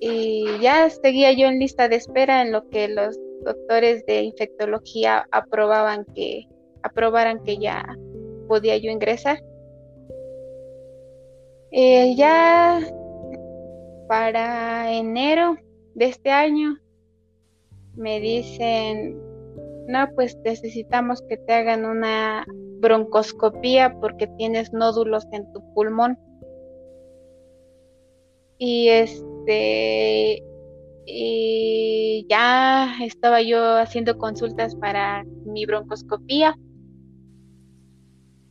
y 0.00 0.44
ya 0.60 0.88
seguía 0.90 1.32
yo 1.32 1.46
en 1.48 1.58
lista 1.58 1.88
de 1.88 1.96
espera 1.96 2.42
en 2.42 2.52
lo 2.52 2.68
que 2.68 2.88
los 2.88 3.18
doctores 3.44 4.04
de 4.06 4.22
infectología 4.22 5.26
aprobaban 5.30 6.04
que 6.14 6.46
aprobaran 6.82 7.42
que 7.42 7.58
ya 7.58 7.84
podía 8.46 8.76
yo 8.76 8.90
ingresar. 8.90 9.42
Eh, 11.70 12.14
ya 12.16 12.80
para 14.08 14.92
enero 14.92 15.56
de 15.94 16.06
este 16.06 16.30
año 16.30 16.78
me 17.98 18.20
dicen, 18.20 19.20
no, 19.88 20.08
pues 20.14 20.36
necesitamos 20.44 21.22
que 21.28 21.36
te 21.36 21.52
hagan 21.52 21.84
una 21.84 22.46
broncoscopía 22.80 23.98
porque 24.00 24.26
tienes 24.38 24.72
nódulos 24.72 25.26
en 25.32 25.52
tu 25.52 25.60
pulmón. 25.74 26.18
Y 28.58 28.88
es 28.88 29.22
este, 29.48 30.42
y 31.06 32.26
ya 32.28 32.94
estaba 33.02 33.40
yo 33.40 33.76
haciendo 33.76 34.18
consultas 34.18 34.74
para 34.74 35.24
mi 35.46 35.64
broncoscopía 35.64 36.54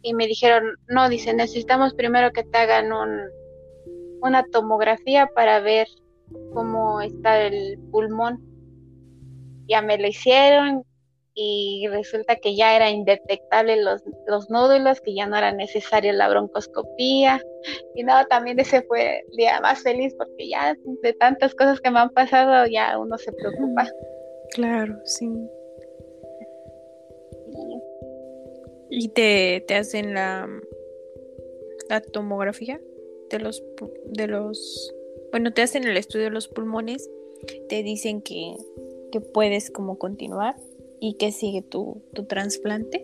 y 0.01 0.13
me 0.15 0.25
dijeron, 0.25 0.63
no, 0.87 1.07
dice, 1.07 1.35
necesitamos 1.35 1.93
primero 1.93 2.31
que 2.31 2.43
te 2.43 2.57
hagan 2.57 2.91
un, 2.91 3.19
una 4.21 4.43
tomografía 4.51 5.29
para 5.35 5.59
ver 5.59 5.87
cómo 6.53 7.01
está 7.01 7.41
el 7.41 7.77
pulmón. 7.91 8.41
Ya 9.67 9.81
me 9.81 9.97
lo 9.97 10.07
hicieron, 10.07 10.83
y 11.39 11.87
resulta 11.91 12.37
que 12.37 12.55
ya 12.55 12.75
era 12.75 12.89
indetectable 12.89 13.83
los, 13.83 14.03
los 14.25 14.49
nódulos, 14.49 14.99
que 15.01 15.13
ya 15.13 15.27
no 15.27 15.37
era 15.37 15.51
necesaria 15.51 16.11
la 16.11 16.29
broncoscopía. 16.29 17.39
Y 17.93 18.03
no, 18.03 18.25
también 18.25 18.59
ese 18.59 18.81
fue 18.81 19.19
el 19.19 19.37
día 19.37 19.61
más 19.61 19.83
feliz 19.83 20.15
porque 20.17 20.49
ya 20.49 20.75
de 21.03 21.13
tantas 21.13 21.53
cosas 21.53 21.79
que 21.79 21.91
me 21.91 21.99
han 21.99 22.09
pasado 22.09 22.65
ya 22.65 22.97
uno 22.97 23.19
se 23.19 23.31
preocupa. 23.31 23.87
Claro, 24.55 24.97
sí. 25.05 25.29
¿Y 28.89 29.09
te, 29.09 29.63
te 29.67 29.75
hacen 29.75 30.15
la, 30.15 30.49
la 31.87 32.01
tomografía 32.01 32.81
de 33.29 33.39
los, 33.39 33.63
de 34.05 34.25
los, 34.25 34.91
bueno, 35.29 35.53
te 35.53 35.61
hacen 35.61 35.83
el 35.83 35.97
estudio 35.97 36.25
de 36.25 36.31
los 36.31 36.47
pulmones, 36.47 37.07
te 37.69 37.83
dicen 37.83 38.23
que, 38.23 38.55
que 39.11 39.21
puedes 39.21 39.71
como 39.71 39.97
continuar 39.97 40.55
¿Y 40.99 41.15
qué 41.15 41.31
sigue 41.31 41.61
tu, 41.61 42.01
tu 42.13 42.25
trasplante? 42.25 43.03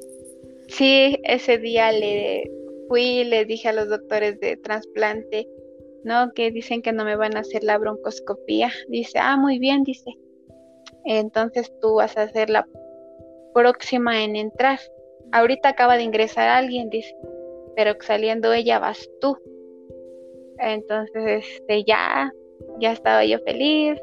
Sí, 0.68 1.20
ese 1.24 1.58
día 1.58 1.92
le 1.92 2.52
fui 2.88 3.20
y 3.20 3.24
le 3.24 3.46
dije 3.46 3.70
a 3.70 3.74
los 3.74 3.89
doctores 3.89 4.39
de 4.39 4.58
trasplante, 4.58 5.48
no, 6.04 6.32
que 6.34 6.52
dicen 6.52 6.82
que 6.82 6.92
no 6.92 7.06
me 7.06 7.16
van 7.16 7.38
a 7.38 7.42
hacer 7.42 7.63
la 7.63 7.78
broncoscopía. 7.78 8.72
Dice, 8.88 9.20
ah, 9.22 9.38
muy 9.38 9.60
bien, 9.60 9.84
dice. 9.84 10.12
Entonces 11.06 11.72
tú 11.82 11.96
vas 11.96 12.18
a 12.18 12.30
ser 12.30 12.50
la 12.50 12.68
próxima 13.54 14.24
en 14.24 14.36
entrar. 14.36 14.80
Ahorita 15.32 15.70
acaba 15.70 15.98
de 15.98 16.04
ingresar 16.04 16.50
alguien, 16.50 16.89
dice, 16.89 17.16
pero 17.76 17.94
saliendo 18.02 18.54
ella 18.54 18.80
vas 18.80 19.08
tú. 19.22 19.38
Entonces, 20.58 21.46
este, 21.60 21.84
ya, 21.84 22.32
ya 22.80 22.92
estaba 22.92 23.26
yo 23.26 23.39
feliz, 23.39 24.00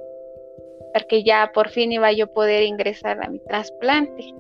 porque 0.93 1.23
ya 1.23 1.51
por 1.55 1.69
fin 1.69 1.93
iba 1.93 2.13
yo 2.13 2.25
a 2.27 2.33
poder 2.33 2.63
ingresar 2.63 3.23
a 3.23 3.29
mi 3.29 3.39
trasplante. 3.41 4.35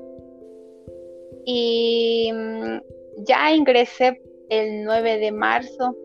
Y 1.44 2.30
mm, 2.32 2.78
ya 3.24 3.54
ingresé 3.54 4.20
el 4.48 4.84
9 4.84 5.18
de 5.18 5.32
marzo. 5.32 5.96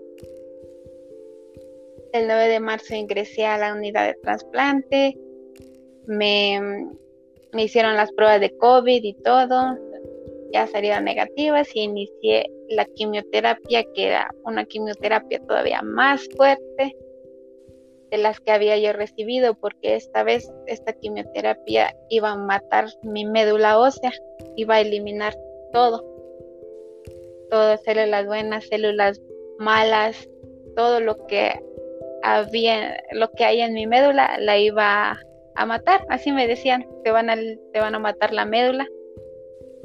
El 2.13 2.27
9 2.27 2.47
de 2.47 2.59
marzo 2.59 2.95
ingresé 2.95 3.45
a 3.45 3.57
la 3.57 3.73
unidad 3.73 4.07
de 4.07 4.15
trasplante. 4.21 5.17
Me, 6.05 6.87
me 7.51 7.63
hicieron 7.63 7.95
las 7.95 8.11
pruebas 8.13 8.39
de 8.39 8.55
COVID 8.57 9.03
y 9.03 9.13
todo. 9.23 9.77
Ya 10.53 10.67
salieron 10.67 11.03
negativas 11.03 11.67
y 11.75 11.81
inicié 11.81 12.45
la 12.69 12.85
quimioterapia, 12.85 13.83
que 13.93 14.07
era 14.07 14.33
una 14.45 14.63
quimioterapia 14.65 15.39
todavía 15.45 15.81
más 15.81 16.27
fuerte 16.37 16.95
de 18.11 18.17
las 18.17 18.39
que 18.39 18.51
había 18.51 18.77
yo 18.77 18.93
recibido, 18.93 19.55
porque 19.55 19.95
esta 19.95 20.23
vez 20.23 20.51
esta 20.67 20.93
quimioterapia 20.93 21.95
iba 22.09 22.31
a 22.31 22.35
matar 22.37 22.87
mi 23.03 23.25
médula 23.25 23.79
ósea, 23.79 24.11
iba 24.55 24.75
a 24.75 24.81
eliminar 24.81 25.35
todo, 25.71 26.03
todas 27.49 27.81
células 27.83 28.25
buenas, 28.25 28.67
células 28.67 29.21
malas, 29.57 30.29
todo 30.75 30.99
lo 30.99 31.25
que 31.27 31.59
había, 32.23 33.03
lo 33.11 33.31
que 33.31 33.45
hay 33.45 33.61
en 33.61 33.73
mi 33.73 33.87
médula 33.87 34.37
la 34.39 34.57
iba 34.57 35.19
a 35.55 35.65
matar, 35.65 36.05
así 36.09 36.31
me 36.31 36.47
decían, 36.47 36.87
te 37.03 37.11
van 37.11 37.29
a, 37.29 37.35
te 37.35 37.79
van 37.79 37.95
a 37.95 37.99
matar 37.99 38.33
la 38.33 38.45
médula 38.45 38.87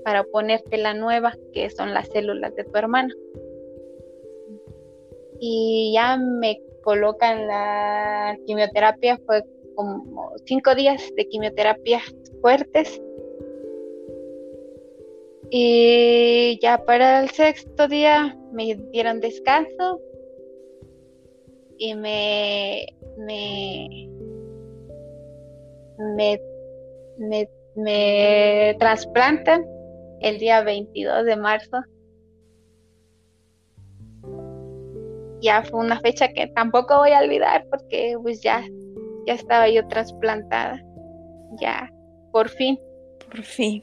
para 0.05 0.25
ponerte 0.25 0.79
la 0.79 0.95
nueva, 0.95 1.35
que 1.53 1.71
son 1.71 1.95
las 1.95 2.09
células 2.09 2.55
de 2.57 2.65
tu 2.65 2.77
hermano. 2.77 3.15
Y 5.39 5.93
ya 5.95 6.17
me 6.17 6.61
colocan 6.83 7.47
la 7.47 8.37
quimioterapia, 8.47 9.19
fue 9.27 9.45
como 9.75 10.33
cinco 10.45 10.75
días 10.75 11.03
de 11.17 11.29
quimioterapia 11.29 12.01
fuertes. 12.41 13.01
Y 15.51 16.59
ya 16.63 16.85
para 16.85 17.21
el 17.23 17.31
sexto 17.31 17.89
día 17.89 18.39
me 18.53 18.77
dieron 18.93 19.21
descanso 19.21 20.01
y 21.77 21.95
me, 21.95 22.87
me, 23.19 24.09
me, 25.99 26.41
me, 27.19 27.49
me 27.75 28.77
trasplantan 28.79 29.67
el 30.21 30.39
día 30.39 30.63
22 30.63 31.25
de 31.25 31.37
marzo 31.37 31.79
ya 35.41 35.63
fue 35.63 35.81
una 35.81 36.01
fecha 36.01 36.33
que 36.33 36.47
tampoco 36.49 36.99
voy 36.99 37.13
a 37.13 37.21
olvidar 37.21 37.67
porque 37.71 38.17
pues 38.23 38.43
ya, 38.43 38.65
ya 39.27 39.35
estaba 39.35 39.69
yo 39.69 39.87
trasplantada. 39.89 40.85
Ya, 41.61 41.93
por 42.33 42.49
fin. 42.49 42.79
Por 43.29 43.43
fin. 43.43 43.83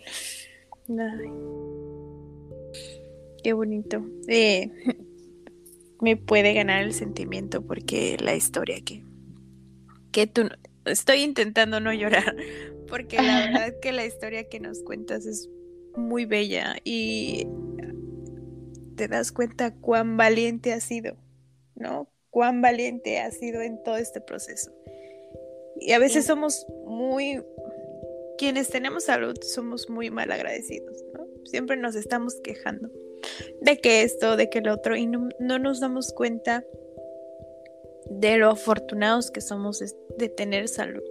Qué 3.43 3.53
bonito. 3.53 4.05
Eh, 4.27 4.71
me 6.01 6.15
puede 6.15 6.53
ganar 6.53 6.83
el 6.83 6.93
sentimiento 6.93 7.61
porque 7.61 8.17
la 8.19 8.35
historia 8.35 8.77
que, 8.83 9.03
que 10.11 10.27
tú... 10.27 10.49
Estoy 10.85 11.21
intentando 11.23 11.81
no 11.81 11.91
llorar 11.91 12.35
porque 12.87 13.17
la 13.17 13.39
verdad 13.51 13.73
que 13.81 13.91
la 13.91 14.05
historia 14.05 14.47
que 14.47 14.59
nos 14.59 14.81
cuentas 14.83 15.25
es 15.25 15.49
muy 15.95 16.25
bella 16.25 16.77
y 16.83 17.45
te 18.95 19.07
das 19.07 19.31
cuenta 19.31 19.75
cuán 19.75 20.15
valiente 20.15 20.71
has 20.71 20.83
sido 20.83 21.17
¿no? 21.77 22.09
Cuán 22.29 22.61
valiente 22.61 23.19
ha 23.19 23.31
sido 23.31 23.61
en 23.61 23.81
todo 23.83 23.97
este 23.97 24.21
proceso. 24.21 24.71
Y 25.79 25.93
a 25.93 25.99
veces 25.99 26.25
somos 26.25 26.65
muy, 26.85 27.43
quienes 28.37 28.69
tenemos 28.69 29.05
salud, 29.05 29.37
somos 29.41 29.89
muy 29.89 30.09
mal 30.09 30.31
agradecidos, 30.31 31.03
¿no? 31.13 31.27
Siempre 31.45 31.77
nos 31.77 31.95
estamos 31.95 32.35
quejando 32.43 32.89
de 33.61 33.77
que 33.77 34.03
esto, 34.03 34.35
de 34.37 34.49
que 34.49 34.59
el 34.59 34.69
otro, 34.69 34.95
y 34.95 35.07
no, 35.07 35.29
nos 35.39 35.79
damos 35.79 36.13
cuenta 36.13 36.65
de 38.09 38.37
lo 38.37 38.51
afortunados 38.51 39.31
que 39.31 39.41
somos 39.41 39.83
de 40.17 40.29
tener 40.29 40.67
salud. 40.67 41.03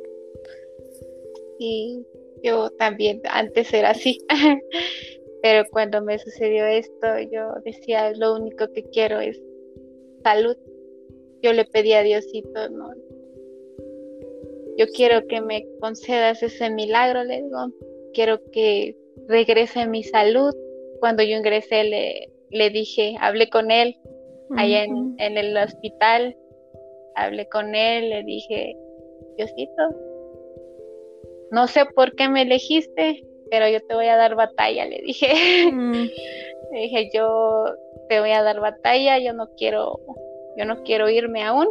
Y 1.59 2.05
yo 2.43 2.71
también 2.71 3.23
antes 3.25 3.73
era 3.73 3.91
así, 3.91 4.19
pero 5.43 5.69
cuando 5.71 6.03
me 6.03 6.19
sucedió 6.19 6.67
esto 6.67 7.19
yo 7.31 7.55
decía 7.65 8.13
lo 8.13 8.35
único 8.35 8.73
que 8.73 8.85
quiero 8.85 9.21
es 9.21 9.41
salud. 10.27 10.57
Yo 11.43 11.53
le 11.53 11.65
pedí 11.65 11.93
a 11.93 12.03
Diosito, 12.03 12.69
no, 12.71 12.91
yo 14.77 14.87
quiero 14.89 15.27
que 15.27 15.41
me 15.41 15.67
concedas 15.81 16.43
ese 16.43 16.69
milagro, 16.71 17.25
le 17.25 17.43
digo, 17.43 17.73
quiero 18.13 18.39
que 18.51 18.97
regrese 19.29 19.87
mi 19.87 20.03
salud. 20.03 20.55
Cuando 21.01 21.23
yo 21.23 21.37
ingresé 21.37 21.85
le, 21.85 22.31
le 22.51 22.71
dije, 22.71 23.17
hablé 23.21 23.49
con 23.49 23.71
él 23.71 23.97
allá 24.57 24.85
en, 24.85 25.15
en, 25.19 25.39
el 25.39 25.57
hospital, 25.57 26.37
hablé 27.15 27.49
con 27.49 27.75
él, 27.75 28.11
le 28.11 28.23
dije, 28.25 28.77
Diosito, 29.37 29.83
no 31.51 31.67
sé 31.69 31.85
por 31.95 32.15
qué 32.15 32.29
me 32.29 32.43
elegiste, 32.43 33.25
pero 33.51 33.69
yo 33.69 33.81
te 33.83 33.95
voy 33.95 34.07
a 34.07 34.17
dar 34.17 34.35
batalla, 34.35 34.87
le 34.87 35.01
dije. 35.03 35.71
Mm. 35.73 35.93
le 36.73 36.81
dije, 36.81 37.11
yo 37.13 37.65
te 38.09 38.21
voy 38.21 38.31
a 38.31 38.43
dar 38.43 38.61
batalla, 38.61 39.19
yo 39.19 39.33
no 39.33 39.51
quiero, 39.57 40.01
yo 40.57 40.65
no 40.65 40.83
quiero 40.83 41.09
irme 41.09 41.43
aún. 41.43 41.69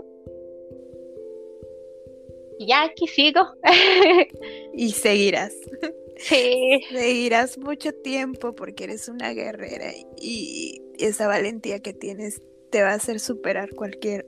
Y 2.58 2.68
ya 2.68 2.84
aquí 2.84 3.08
sigo. 3.08 3.42
y 4.74 4.92
seguirás. 4.92 5.54
Sí. 6.18 6.82
Seguirás 6.90 7.58
mucho 7.58 7.92
tiempo 7.94 8.56
porque 8.56 8.86
eres 8.86 9.10
una 9.10 9.34
guerrera 9.34 9.92
y 10.18 10.82
esa 10.98 11.28
valentía 11.28 11.80
que 11.80 11.94
tienes 11.94 12.42
te 12.70 12.82
va 12.82 12.92
a 12.92 12.96
hacer 12.96 13.20
superar 13.20 13.74
cualquier 13.76 14.28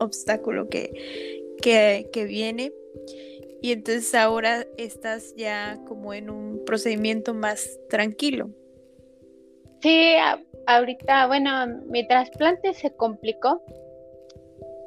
obstáculo 0.00 0.68
que, 0.68 1.54
que, 1.62 2.08
que 2.12 2.24
viene 2.24 2.72
y 3.66 3.72
entonces 3.72 4.14
ahora 4.14 4.64
estás 4.76 5.34
ya 5.34 5.76
como 5.88 6.14
en 6.14 6.30
un 6.30 6.62
procedimiento 6.64 7.34
más 7.34 7.80
tranquilo. 7.90 8.48
Sí, 9.82 10.12
ahorita, 10.68 11.26
bueno, 11.26 11.66
mi 11.88 12.06
trasplante 12.06 12.74
se 12.74 12.94
complicó. 12.94 13.60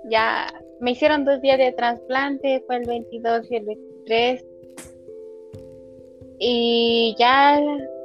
Ya 0.09 0.47
me 0.79 0.91
hicieron 0.91 1.25
dos 1.25 1.41
días 1.41 1.57
de 1.57 1.73
trasplante, 1.73 2.63
fue 2.67 2.77
el 2.77 2.87
22 2.87 3.51
y 3.51 3.55
el 3.57 3.65
23. 3.65 4.45
Y 6.39 7.15
ya 7.19 7.61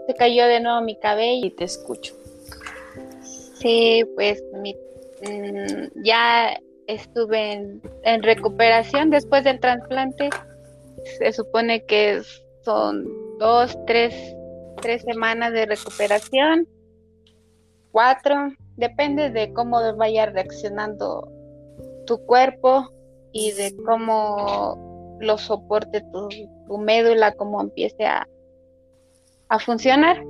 se 0.08 0.14
cayó 0.14 0.44
de 0.46 0.58
nuevo 0.58 0.80
mi 0.80 0.98
cabello. 0.98 1.46
Y 1.46 1.50
te 1.50 1.62
escucho. 1.62 2.16
Sí, 3.60 4.04
pues 4.16 4.42
mm, 5.22 6.02
ya 6.02 6.60
estuve 6.88 7.52
en, 7.52 7.80
en 8.02 8.24
recuperación 8.24 9.10
después 9.10 9.44
del 9.44 9.60
trasplante 9.60 10.30
se 11.18 11.32
supone 11.32 11.84
que 11.84 12.22
son 12.64 13.06
dos, 13.38 13.76
tres, 13.86 14.14
tres 14.80 15.02
semanas 15.02 15.52
de 15.52 15.66
recuperación, 15.66 16.68
cuatro, 17.92 18.52
depende 18.76 19.30
de 19.30 19.52
cómo 19.52 19.80
vaya 19.96 20.26
reaccionando 20.26 21.28
tu 22.06 22.18
cuerpo 22.26 22.90
y 23.32 23.52
de 23.52 23.74
cómo 23.84 25.18
lo 25.20 25.38
soporte 25.38 26.02
tu, 26.12 26.78
médula, 26.78 27.32
cómo 27.32 27.60
empiece 27.60 28.04
a, 28.04 28.26
a 29.48 29.58
funcionar. 29.58 30.22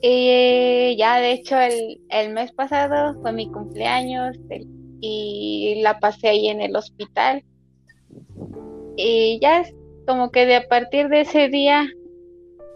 Y 0.00 0.96
ya 0.98 1.18
de 1.18 1.32
hecho 1.32 1.58
el, 1.58 2.00
el, 2.10 2.32
mes 2.32 2.52
pasado 2.52 3.18
fue 3.22 3.32
mi 3.32 3.50
cumpleaños 3.50 4.36
y 5.00 5.80
la 5.82 5.98
pasé 5.98 6.28
ahí 6.28 6.48
en 6.48 6.60
el 6.60 6.76
hospital 6.76 7.42
y 8.96 9.38
ya 9.40 9.60
es 9.60 9.74
como 10.06 10.30
que 10.30 10.46
de 10.46 10.56
a 10.56 10.68
partir 10.68 11.08
de 11.08 11.22
ese 11.22 11.48
día, 11.48 11.86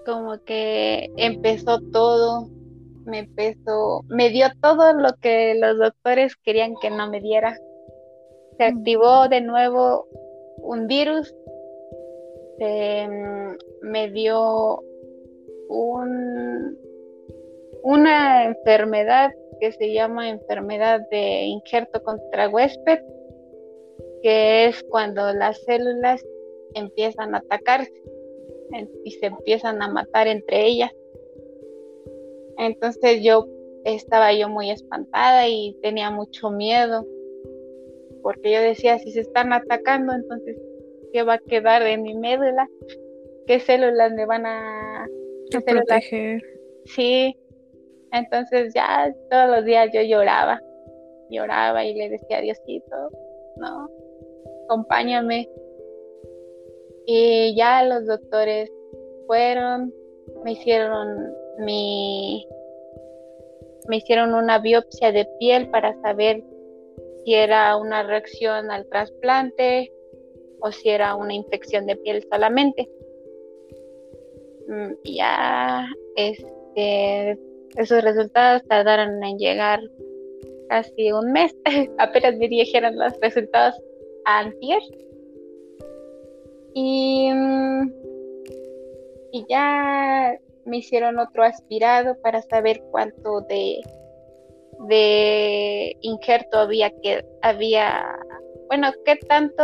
como 0.07 0.43
que 0.45 1.11
empezó 1.17 1.81
todo, 1.93 2.49
me 3.05 3.21
empezó, 3.21 4.05
me 4.09 4.31
dio 4.31 4.47
todo 4.61 4.93
lo 4.93 5.15
que 5.21 5.55
los 5.55 5.79
doctores 5.79 6.37
querían 6.37 6.75
que 6.81 6.91
no 6.91 7.11
me 7.11 7.21
diera. 7.21 7.57
Se 8.57 8.65
activó 8.65 9.29
de 9.29 9.41
nuevo 9.41 10.07
un 10.59 10.87
virus, 10.87 11.35
mm, 12.59 13.53
me 13.83 14.11
dio 14.11 14.83
un, 15.69 16.77
una 17.83 18.45
enfermedad 18.45 19.31
que 19.61 19.73
se 19.73 19.93
llama 19.93 20.31
enfermedad 20.31 21.01
de 21.11 21.45
injerto 21.45 22.03
contra 22.03 22.49
huésped 22.49 23.01
que 24.23 24.67
es 24.67 24.83
cuando 24.85 25.33
las 25.33 25.63
células 25.65 26.25
empiezan 26.75 27.35
a 27.35 27.39
atacarse 27.39 28.03
y 29.05 29.11
se 29.13 29.27
empiezan 29.27 29.83
a 29.83 29.89
matar 29.89 30.27
entre 30.27 30.67
ellas. 30.67 30.93
Entonces 32.59 33.23
yo 33.23 33.47
estaba 33.85 34.33
yo 34.33 34.49
muy 34.49 34.71
espantada 34.71 35.49
y 35.49 35.77
tenía 35.83 36.11
mucho 36.11 36.51
miedo, 36.51 37.07
porque 38.23 38.53
yo 38.53 38.61
decía, 38.61 38.99
si 38.99 39.13
se 39.13 39.21
están 39.21 39.53
atacando, 39.53 40.13
entonces, 40.13 40.57
¿qué 41.13 41.23
va 41.23 41.35
a 41.35 41.39
quedar 41.39 41.85
de 41.85 41.97
mi 41.97 42.15
médula? 42.15 42.69
¿Qué 43.47 43.61
células 43.61 44.13
me 44.13 44.27
van 44.27 44.45
a, 44.45 45.07
proteger? 45.65 46.43
Sí, 46.85 47.37
entonces 48.13 48.75
ya 48.75 49.15
todos 49.31 49.51
los 49.51 49.65
días 49.65 49.91
yo 49.93 50.03
lloraba, 50.03 50.61
lloraba 51.31 51.85
y 51.85 51.95
le 51.95 52.11
decía 52.11 52.39
a 52.39 52.41
Diosito, 52.43 53.11
no, 53.57 53.89
acompáñame. 54.69 55.49
Y 57.07 57.57
ya 57.57 57.83
los 57.85 58.07
doctores 58.07 58.71
fueron, 59.27 59.93
me 60.45 60.53
hicieron 60.53 61.33
mi 61.59 62.47
me 63.89 63.97
hicieron 63.97 64.35
una 64.35 64.59
biopsia 64.59 65.13
de 65.13 65.25
piel 65.39 65.71
para 65.71 65.99
saber 66.03 66.45
si 67.25 67.35
era 67.35 67.75
una 67.79 68.03
reacción 68.03 68.71
al 68.71 68.87
trasplante 68.89 69.91
o 70.61 70.71
si 70.71 70.91
era 70.91 71.15
una 71.15 71.33
infección 71.33 71.87
de 71.87 71.97
piel 71.97 72.23
solamente. 72.31 72.87
Mm, 74.69 74.93
ya 75.05 75.87
este 76.17 77.39
esos 77.77 78.03
resultados 78.03 78.63
tardaron 78.69 79.23
en 79.25 79.39
llegar 79.39 79.81
casi 80.69 81.11
un 81.13 81.33
mes. 81.33 81.55
Apenas 81.99 82.37
me 82.37 82.49
dijeron 82.49 82.99
los 82.99 83.19
resultados 83.21 83.75
antier. 84.29 84.83
Y, 86.75 87.31
mm, 87.33 87.93
y 89.33 89.47
ya 89.49 90.39
me 90.65 90.79
hicieron 90.79 91.19
otro 91.19 91.43
aspirado 91.43 92.17
para 92.21 92.43
saber 92.43 92.83
cuánto 92.91 93.41
de, 93.43 93.81
de 94.89 95.97
injerto 96.03 96.59
había 96.59 96.91
que 97.01 97.25
había 97.43 98.05
bueno 98.69 98.93
qué 99.05 99.17
tanto 99.17 99.63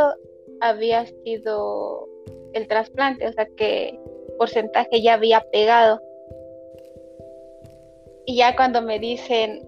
había 0.60 1.06
sido 1.06 2.08
el 2.54 2.66
trasplante 2.66 3.28
o 3.28 3.32
sea 3.32 3.46
qué 3.56 3.98
porcentaje 4.38 5.02
ya 5.02 5.14
había 5.14 5.40
pegado 5.52 6.00
y 8.26 8.38
ya 8.38 8.56
cuando 8.56 8.80
me 8.82 8.98
dicen 8.98 9.60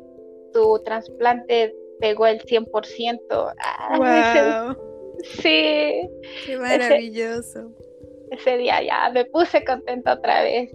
tu 0.53 0.83
trasplante 0.85 1.75
pegó 2.01 2.27
el 2.27 2.41
100%. 2.41 3.55
wow. 3.99 4.77
Sí. 5.23 6.09
Qué 6.47 6.57
maravilloso. 6.59 7.73
Ese, 8.31 8.57
día 8.57 8.83
ya 8.83 9.11
me 9.13 9.25
puse 9.25 9.65
contenta 9.65 10.15
otra 10.15 10.43
vez. 10.43 10.71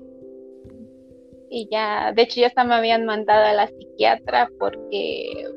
Y 1.50 1.68
ya, 1.70 2.14
de 2.16 2.22
hecho 2.22 2.40
ya 2.40 2.48
hasta 2.48 2.64
me 2.64 2.76
habían 2.76 3.06
mandado 3.06 3.44
a 3.44 3.54
la 3.54 3.68
psiquiatra 3.68 4.50
porque 4.58 5.48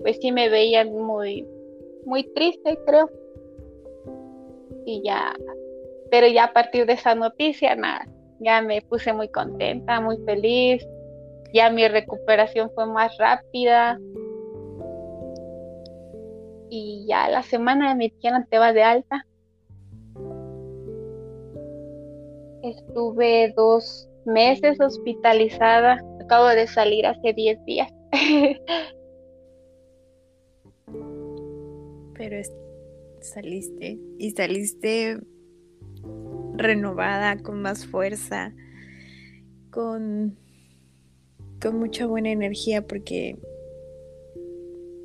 pues 0.00 0.18
sí 0.20 0.30
me 0.30 0.48
veían 0.48 0.92
muy, 0.92 1.46
muy 2.04 2.22
triste, 2.34 2.78
creo. 2.86 3.10
Y 4.86 5.02
ya, 5.04 5.34
pero 6.10 6.28
ya 6.28 6.44
a 6.44 6.52
partir 6.52 6.86
de 6.86 6.94
esa 6.94 7.14
noticia, 7.14 7.74
nada, 7.74 8.06
ya 8.38 8.62
me 8.62 8.80
puse 8.82 9.12
muy 9.12 9.28
contenta, 9.28 10.00
muy 10.00 10.16
feliz. 10.24 10.86
Ya 11.52 11.68
mi 11.68 11.86
recuperación 11.88 12.70
fue 12.74 12.86
más 12.86 13.16
rápida 13.18 13.98
y 16.70 17.04
ya 17.08 17.28
la 17.28 17.42
semana 17.42 17.94
me 17.96 18.08
dijeron 18.08 18.46
te 18.48 18.58
vas 18.58 18.72
de 18.72 18.82
alta. 18.84 19.26
Estuve 22.62 23.52
dos 23.56 24.08
meses 24.24 24.80
hospitalizada. 24.80 26.00
Acabo 26.22 26.46
de 26.46 26.66
salir 26.68 27.04
hace 27.06 27.32
10 27.32 27.64
días. 27.64 27.92
Pero 32.14 32.36
saliste 33.20 33.98
y 34.18 34.30
saliste 34.30 35.18
renovada, 36.54 37.38
con 37.38 37.62
más 37.62 37.86
fuerza, 37.86 38.54
con, 39.70 40.36
con 41.60 41.78
mucha 41.78 42.06
buena 42.06 42.30
energía 42.30 42.86
porque 42.86 43.38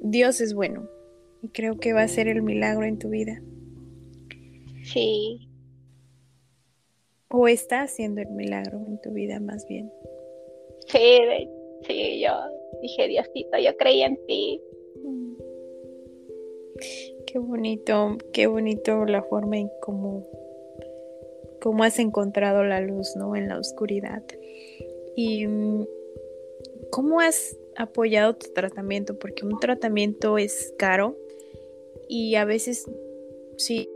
Dios 0.02 0.42
es 0.42 0.54
bueno 0.54 0.90
y 1.46 1.50
creo 1.50 1.78
que 1.78 1.94
va 1.94 2.02
a 2.02 2.08
ser 2.08 2.28
el 2.28 2.42
milagro 2.42 2.86
en 2.86 2.98
tu 2.98 3.10
vida. 3.10 3.40
Sí. 4.84 5.48
O 7.30 7.48
está 7.48 7.84
haciendo 7.84 8.22
el 8.22 8.32
milagro 8.32 8.84
en 8.88 9.00
tu 9.00 9.12
vida 9.12 9.40
más 9.40 9.68
bien. 9.68 9.92
Sí, 10.88 11.20
sí, 11.86 12.20
yo 12.20 12.32
dije, 12.82 13.08
Diosito, 13.08 13.60
yo 13.60 13.78
creí 13.78 14.02
en 14.02 14.18
ti. 14.26 14.60
Mm. 15.04 15.34
Qué 17.28 17.38
bonito, 17.38 18.18
qué 18.34 18.48
bonito 18.48 19.06
la 19.06 19.22
forma 19.22 19.60
en 19.60 19.70
cómo, 19.84 20.28
cómo 21.62 21.84
has 21.84 22.00
encontrado 22.00 22.64
la 22.64 22.82
luz, 22.82 23.16
¿no? 23.16 23.36
En 23.36 23.50
la 23.50 23.60
oscuridad. 23.60 24.24
Y 25.16 25.46
mm, 25.46 25.86
cómo 26.90 27.20
has 27.20 27.56
apoyado 27.78 28.36
tu 28.36 28.52
tratamiento, 28.52 29.20
porque 29.20 29.46
un 29.46 29.60
tratamiento 29.60 30.40
es 30.40 30.74
caro 30.80 31.16
y 32.08 32.36
a 32.36 32.46
veces 32.46 32.86
sí 33.58 33.90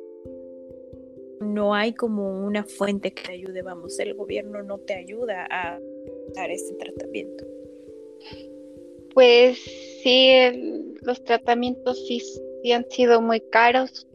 no 1.39 1.73
hay 1.73 1.93
como 1.93 2.45
una 2.45 2.63
fuente 2.63 3.13
que 3.13 3.23
te 3.23 3.31
ayude, 3.31 3.61
vamos, 3.61 3.99
el 3.99 4.13
gobierno 4.13 4.61
no 4.63 4.77
te 4.79 4.93
ayuda 4.93 5.47
a 5.49 5.79
dar 6.35 6.51
este 6.51 6.73
tratamiento. 6.75 7.45
Pues 9.13 9.57
sí, 10.03 10.31
los 11.01 11.23
tratamientos 11.23 12.05
sí, 12.07 12.71
han 12.71 12.85
sido 12.89 13.21
muy 13.21 13.39
caros. 13.51 14.07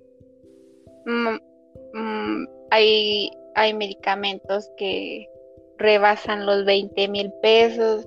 Mm, 1.07 1.37
mm, 1.95 2.49
hay, 2.71 3.31
hay 3.55 3.75
medicamentos 3.75 4.71
que 4.77 5.29
rebasan 5.79 6.47
los 6.47 6.65
20 6.65 7.09
mil 7.09 7.33
pesos, 7.43 8.07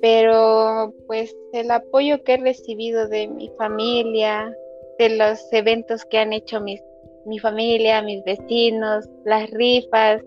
pero 0.00 0.94
pues 1.06 1.36
el 1.52 1.70
apoyo 1.70 2.22
que 2.22 2.34
he 2.34 2.36
recibido 2.38 3.08
de 3.08 3.28
mi 3.28 3.50
familia, 3.58 4.54
de 4.98 5.10
los 5.10 5.52
eventos 5.52 6.04
que 6.04 6.18
han 6.18 6.32
hecho 6.32 6.60
mis, 6.60 6.82
mi 7.26 7.38
familia, 7.38 8.02
mis 8.02 8.22
vecinos, 8.24 9.08
las 9.24 9.50
rifas, 9.50 10.22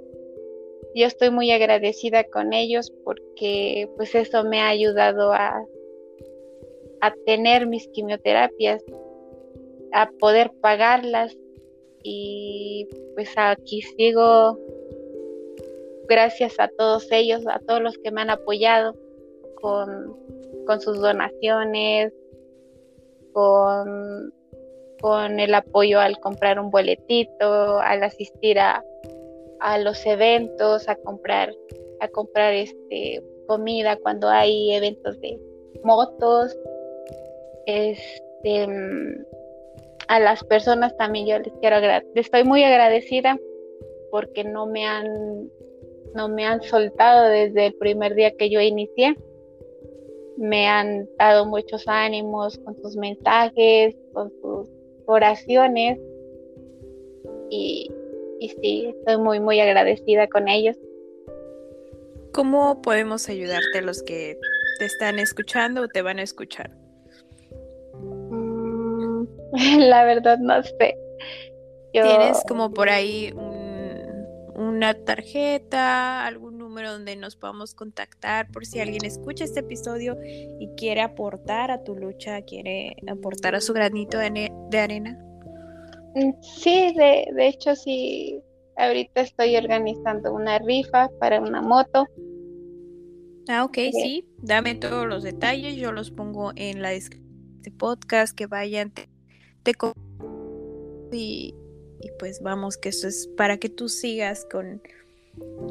yo 0.96 1.08
estoy 1.08 1.32
muy 1.32 1.52
agradecida 1.52 2.24
con 2.26 2.54
ellos 2.54 2.94
porque 3.04 3.90
pues 3.96 4.14
eso 4.14 4.44
me 4.44 4.60
ha 4.60 4.68
ayudado 4.68 5.34
a, 5.34 5.66
a 7.02 7.14
tener 7.26 7.66
mis 7.66 7.88
quimioterapias, 7.88 8.84
a 9.92 10.10
poder 10.20 10.52
pagarlas 10.62 11.36
y 12.04 12.88
pues 13.16 13.32
aquí 13.38 13.82
sigo 13.82 14.60
gracias 16.08 16.60
a 16.60 16.68
todos 16.68 17.12
ellos, 17.12 17.44
a 17.48 17.60
todos 17.60 17.82
los 17.82 17.98
que 17.98 18.12
me 18.12 18.22
han 18.22 18.30
apoyado 18.30 18.96
con, 19.64 20.82
sus 20.82 21.00
donaciones, 21.00 22.14
con, 23.32 24.34
con 25.00 25.40
el 25.40 25.54
apoyo 25.56 26.02
al 26.02 26.20
comprar 26.20 26.60
un 26.60 26.70
boletito, 26.70 27.80
al 27.80 28.04
asistir 28.04 28.60
a, 28.60 28.84
a 29.62 29.78
los 29.78 30.06
eventos, 30.06 30.90
a 30.90 30.96
comprar, 30.98 31.56
a 32.02 32.08
comprar 32.10 32.54
este 32.54 33.24
comida 33.48 33.96
cuando 33.96 34.28
hay 34.28 34.74
eventos 34.74 35.20
de 35.22 35.40
motos. 35.84 36.58
Este 37.66 38.68
a 40.10 40.20
las 40.20 40.44
personas 40.44 40.96
también 40.98 41.26
yo 41.26 41.40
les 41.40 41.54
quiero 41.62 41.78
agradecer. 41.78 42.12
Estoy 42.16 42.44
muy 42.44 42.66
agradecida 42.66 43.40
porque 44.12 44.44
no 44.44 44.66
me 44.66 44.86
han 44.86 45.50
no 46.14 46.28
me 46.28 46.46
han 46.46 46.62
soltado 46.62 47.30
desde 47.30 47.68
el 47.68 47.76
primer 47.76 48.14
día 48.14 48.36
que 48.38 48.50
yo 48.50 48.60
inicié 48.60 49.16
me 50.44 50.68
han 50.68 51.08
dado 51.18 51.46
muchos 51.46 51.88
ánimos 51.88 52.58
con 52.60 52.76
sus 52.82 52.98
mensajes, 52.98 53.96
con 54.12 54.30
sus 54.42 54.70
oraciones 55.06 55.98
y, 57.50 57.90
sí, 58.62 58.94
estoy 59.00 59.18
muy, 59.18 59.40
muy 59.40 59.62
agradecida 59.62 60.28
con 60.28 60.50
ellos. 60.50 60.76
¿Cómo 62.34 62.82
podemos 62.82 63.30
ayudarte 63.30 63.82
los 63.82 64.04
que 64.04 64.38
te 64.80 64.86
están 64.86 65.18
escuchando 65.18 65.84
o 65.84 65.88
te 65.88 66.02
van 66.02 66.20
a 66.20 66.24
escuchar? 66.24 66.72
Mm, 68.02 69.24
la 69.80 70.04
verdad 70.04 70.40
no 70.40 70.62
sé. 70.62 70.98
¿Tienes 71.94 72.44
como 72.50 72.74
por 72.74 72.90
ahí 72.90 73.32
una 74.56 74.94
tarjeta, 74.94 76.26
algún 76.26 76.63
número 76.74 76.92
donde 76.92 77.16
nos 77.16 77.36
podamos 77.36 77.76
contactar 77.76 78.50
por 78.50 78.66
si 78.66 78.80
alguien 78.80 79.06
escucha 79.06 79.44
este 79.44 79.60
episodio 79.60 80.18
y 80.24 80.68
quiere 80.76 81.02
aportar 81.02 81.70
a 81.70 81.84
tu 81.84 81.96
lucha, 81.96 82.42
quiere 82.42 82.96
aportar 83.08 83.54
a 83.54 83.62
su 83.62 83.74
granito 83.74 84.18
de, 84.18 84.80
arena? 84.80 85.16
Mm, 86.16 86.32
sí, 86.42 86.92
de, 86.98 87.28
de 87.32 87.48
hecho 87.48 87.76
sí, 87.76 88.42
ahorita 88.76 89.22
estoy 89.22 89.56
organizando 89.56 90.34
una 90.34 90.58
rifa 90.58 91.12
para 91.20 91.40
una 91.40 91.62
moto. 91.62 92.08
Ah, 93.48 93.66
ok, 93.66 93.78
sí, 93.92 94.26
dame 94.40 94.74
todos 94.74 95.06
los 95.06 95.22
detalles, 95.22 95.76
yo 95.76 95.92
los 95.92 96.10
pongo 96.10 96.54
en 96.56 96.82
la 96.82 96.90
descripción 96.90 97.62
de 97.62 97.70
podcast, 97.70 98.36
que 98.36 98.48
vayan, 98.48 98.90
te, 98.90 99.10
y, 101.12 101.54
y 102.02 102.10
pues 102.18 102.42
vamos, 102.42 102.78
que 102.78 102.90
eso 102.90 103.08
es 103.08 103.30
para 103.38 103.58
que 103.58 103.70
tú 103.70 103.90
sigas 103.90 104.48
con 104.52 104.82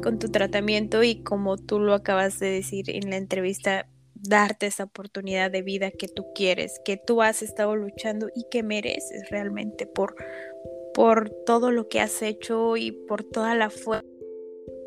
con 0.01 0.19
tu 0.19 0.29
tratamiento 0.29 1.03
y 1.03 1.23
como 1.23 1.57
tú 1.57 1.79
lo 1.79 1.93
acabas 1.93 2.39
de 2.39 2.49
decir 2.49 2.89
en 2.89 3.09
la 3.09 3.17
entrevista, 3.17 3.87
darte 4.15 4.67
esa 4.67 4.85
oportunidad 4.85 5.51
de 5.51 5.61
vida 5.61 5.91
que 5.91 6.07
tú 6.07 6.25
quieres, 6.33 6.79
que 6.85 6.97
tú 6.97 7.21
has 7.21 7.41
estado 7.41 7.75
luchando 7.75 8.29
y 8.35 8.45
que 8.49 8.63
mereces 8.63 9.29
realmente 9.29 9.85
por, 9.85 10.15
por 10.93 11.29
todo 11.45 11.71
lo 11.71 11.87
que 11.87 11.99
has 11.99 12.21
hecho 12.21 12.77
y 12.77 12.91
por 12.91 13.23
toda 13.23 13.55
la 13.55 13.69
fuerza 13.69 14.07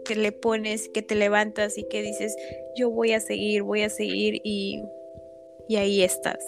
que 0.07 0.15
le 0.15 0.33
pones, 0.33 0.89
que 0.89 1.03
te 1.03 1.15
levantas 1.15 1.77
y 1.79 1.87
que 1.89 2.01
dices, 2.03 2.37
yo 2.77 2.91
voy 2.91 3.13
a 3.13 3.21
seguir, 3.21 3.63
voy 3.63 3.83
a 3.83 3.89
seguir 3.89 4.41
y, 4.45 4.83
y 5.69 5.77
ahí 5.77 6.03
estás. 6.03 6.39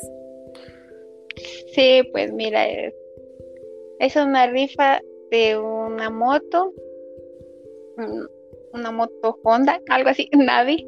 Sí, 1.75 2.03
pues 2.13 2.33
mira, 2.33 2.67
es, 3.99 4.17
una 4.17 4.47
rifa 4.49 5.01
de 5.31 5.59
una 5.59 6.11
moto 6.11 6.73
una 8.73 8.91
moto 8.91 9.39
Honda, 9.43 9.81
algo 9.89 10.11
así, 10.11 10.29
Navi. 10.37 10.87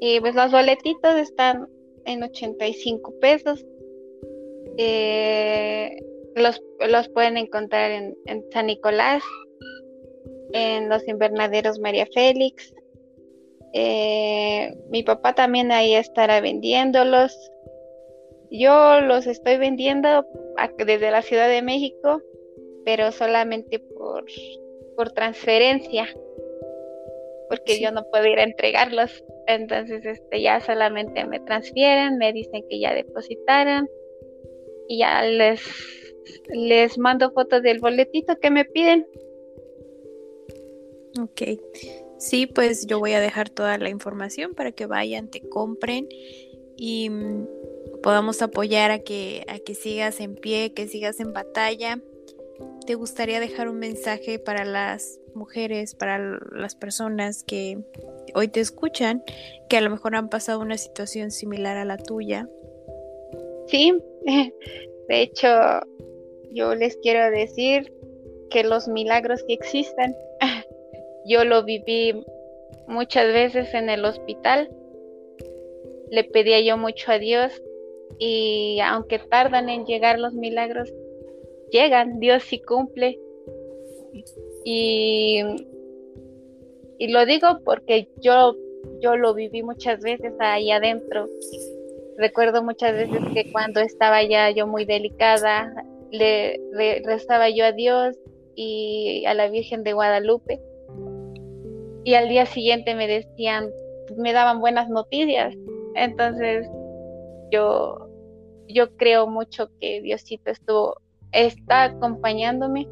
Y 0.00 0.20
pues 0.20 0.34
los 0.34 0.50
boletitos 0.50 1.14
están 1.16 1.68
en 2.04 2.22
85 2.22 3.14
pesos. 3.20 3.64
Eh, 4.76 5.96
los, 6.34 6.62
los, 6.88 7.08
pueden 7.08 7.36
encontrar 7.36 7.90
en, 7.90 8.16
San 8.52 8.66
Nicolás, 8.66 9.22
en 10.52 10.88
los 10.88 11.06
invernaderos 11.08 11.78
María 11.78 12.06
Félix. 12.12 12.74
Eh, 13.72 14.76
mi 14.90 15.02
papá 15.02 15.34
también 15.34 15.72
ahí 15.72 15.94
estará 15.94 16.40
vendiéndolos. 16.40 17.50
Yo 18.50 19.00
los 19.00 19.26
estoy 19.26 19.56
vendiendo 19.56 20.26
desde 20.78 21.10
la 21.10 21.22
Ciudad 21.22 21.48
de 21.48 21.62
México, 21.62 22.20
pero 22.84 23.10
solamente 23.10 23.78
por 23.78 24.24
por 24.94 25.12
transferencia, 25.12 26.08
porque 27.48 27.80
yo 27.80 27.92
no 27.92 28.04
puedo 28.10 28.26
ir 28.26 28.38
a 28.38 28.44
entregarlos. 28.44 29.24
Entonces, 29.46 30.04
este, 30.04 30.42
ya 30.42 30.60
solamente 30.60 31.26
me 31.26 31.40
transfieren, 31.40 32.16
me 32.18 32.32
dicen 32.32 32.64
que 32.68 32.80
ya 32.80 32.94
depositaron 32.94 33.88
y 34.88 34.98
ya 34.98 35.22
les, 35.22 35.60
les 36.48 36.98
mando 36.98 37.30
fotos 37.32 37.62
del 37.62 37.80
boletito 37.80 38.36
que 38.38 38.50
me 38.50 38.64
piden. 38.64 39.06
Ok. 41.20 41.42
Sí, 42.18 42.46
pues 42.46 42.86
yo 42.86 42.98
voy 42.98 43.12
a 43.12 43.20
dejar 43.20 43.50
toda 43.50 43.76
la 43.78 43.90
información 43.90 44.54
para 44.54 44.72
que 44.72 44.86
vayan, 44.86 45.28
te 45.28 45.46
compren 45.48 46.08
y 46.76 47.10
mm, 47.10 47.46
podamos 48.02 48.40
apoyar 48.40 48.90
a 48.90 49.00
que, 49.00 49.44
a 49.48 49.58
que 49.58 49.74
sigas 49.74 50.20
en 50.20 50.34
pie, 50.34 50.72
que 50.72 50.88
sigas 50.88 51.20
en 51.20 51.32
batalla 51.32 52.00
¿Te 52.86 52.94
gustaría 52.94 53.40
dejar 53.40 53.68
un 53.68 53.78
mensaje 53.78 54.38
para 54.38 54.64
las 54.64 55.18
mujeres, 55.34 55.94
para 55.94 56.38
las 56.52 56.74
personas 56.74 57.42
que 57.42 57.78
hoy 58.34 58.48
te 58.48 58.60
escuchan, 58.60 59.22
que 59.68 59.76
a 59.76 59.80
lo 59.80 59.90
mejor 59.90 60.16
han 60.16 60.28
pasado 60.28 60.60
una 60.60 60.76
situación 60.76 61.30
similar 61.30 61.76
a 61.76 61.84
la 61.84 61.96
tuya? 61.96 62.48
Sí, 63.66 63.92
de 64.24 65.22
hecho, 65.22 65.48
yo 66.52 66.74
les 66.74 66.96
quiero 66.98 67.30
decir 67.30 67.92
que 68.50 68.64
los 68.64 68.86
milagros 68.88 69.42
que 69.46 69.54
existen, 69.54 70.14
yo 71.26 71.44
lo 71.44 71.64
viví 71.64 72.24
muchas 72.86 73.32
veces 73.32 73.72
en 73.74 73.88
el 73.88 74.04
hospital, 74.04 74.70
le 76.10 76.24
pedía 76.24 76.60
yo 76.60 76.76
mucho 76.76 77.10
a 77.10 77.18
Dios 77.18 77.62
y 78.18 78.78
aunque 78.84 79.18
tardan 79.18 79.68
en 79.68 79.84
llegar 79.86 80.18
los 80.18 80.34
milagros, 80.34 80.92
llegan, 81.74 82.20
Dios 82.20 82.44
sí 82.44 82.62
cumple. 82.62 83.18
Y, 84.64 85.42
y 86.98 87.08
lo 87.08 87.26
digo 87.26 87.58
porque 87.64 88.08
yo, 88.20 88.56
yo 89.00 89.16
lo 89.16 89.34
viví 89.34 89.62
muchas 89.62 90.00
veces 90.00 90.32
ahí 90.38 90.70
adentro. 90.70 91.28
recuerdo 92.16 92.62
muchas 92.62 92.92
veces 92.92 93.18
que 93.34 93.50
cuando 93.50 93.80
estaba 93.80 94.22
ya 94.22 94.50
yo 94.50 94.66
muy 94.66 94.84
delicada, 94.84 95.74
le 96.10 96.60
rezaba 97.04 97.50
yo 97.50 97.64
a 97.64 97.72
Dios 97.72 98.16
y 98.54 99.24
a 99.26 99.34
la 99.34 99.48
Virgen 99.48 99.82
de 99.82 99.92
Guadalupe. 99.92 100.60
Y 102.04 102.14
al 102.14 102.28
día 102.28 102.46
siguiente 102.46 102.94
me 102.94 103.08
decían, 103.08 103.68
me 104.16 104.32
daban 104.32 104.60
buenas 104.60 104.88
noticias. 104.88 105.54
Entonces 105.96 106.68
yo, 107.50 108.08
yo 108.68 108.94
creo 108.96 109.26
mucho 109.26 109.68
que 109.80 110.00
Diosito 110.02 110.50
estuvo, 110.50 110.96
está 111.34 111.84
acompañándome. 111.84 112.88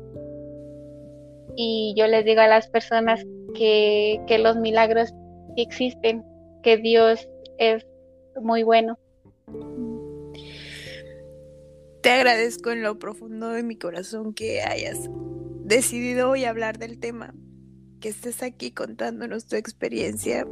Y 1.57 1.95
yo 1.97 2.07
les 2.07 2.25
digo 2.25 2.41
a 2.41 2.49
las 2.49 2.69
personas 2.69 3.25
que, 3.55 4.21
que 4.27 4.39
los 4.39 4.57
milagros 4.57 5.15
existen, 5.57 6.25
que 6.63 6.77
Dios 6.77 7.29
es 7.59 7.87
muy 8.41 8.63
bueno. 8.63 8.99
Te 12.03 12.11
agradezco 12.11 12.71
en 12.71 12.83
lo 12.83 12.99
profundo 12.99 13.51
de 13.51 13.63
mi 13.63 13.77
corazón 13.77 14.35
que 14.35 14.63
hayas 14.63 15.09
decidido 15.65 16.31
hoy 16.31 16.45
hablar 16.45 16.79
del 16.79 16.99
tema, 16.99 17.35
que 18.01 18.09
estés 18.09 18.43
aquí 18.43 18.73
contándonos 18.73 19.47
tu 19.47 19.55
experiencia. 19.57 20.47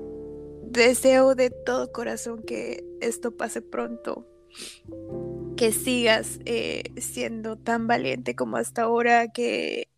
Deseo 0.62 1.34
de 1.34 1.51
todo 1.51 1.91
corazón 1.91 2.45
que 2.45 2.84
esto 3.01 3.36
pase 3.36 3.62
pronto, 3.62 4.28
que 5.61 5.73
sigas 5.73 6.41
eh, 6.47 6.85
siendo 6.97 7.55
tan 7.55 7.87
valiente 7.87 8.35
como 8.35 8.57
hasta 8.57 8.85
ahora, 8.85 9.31
que, 9.31 9.89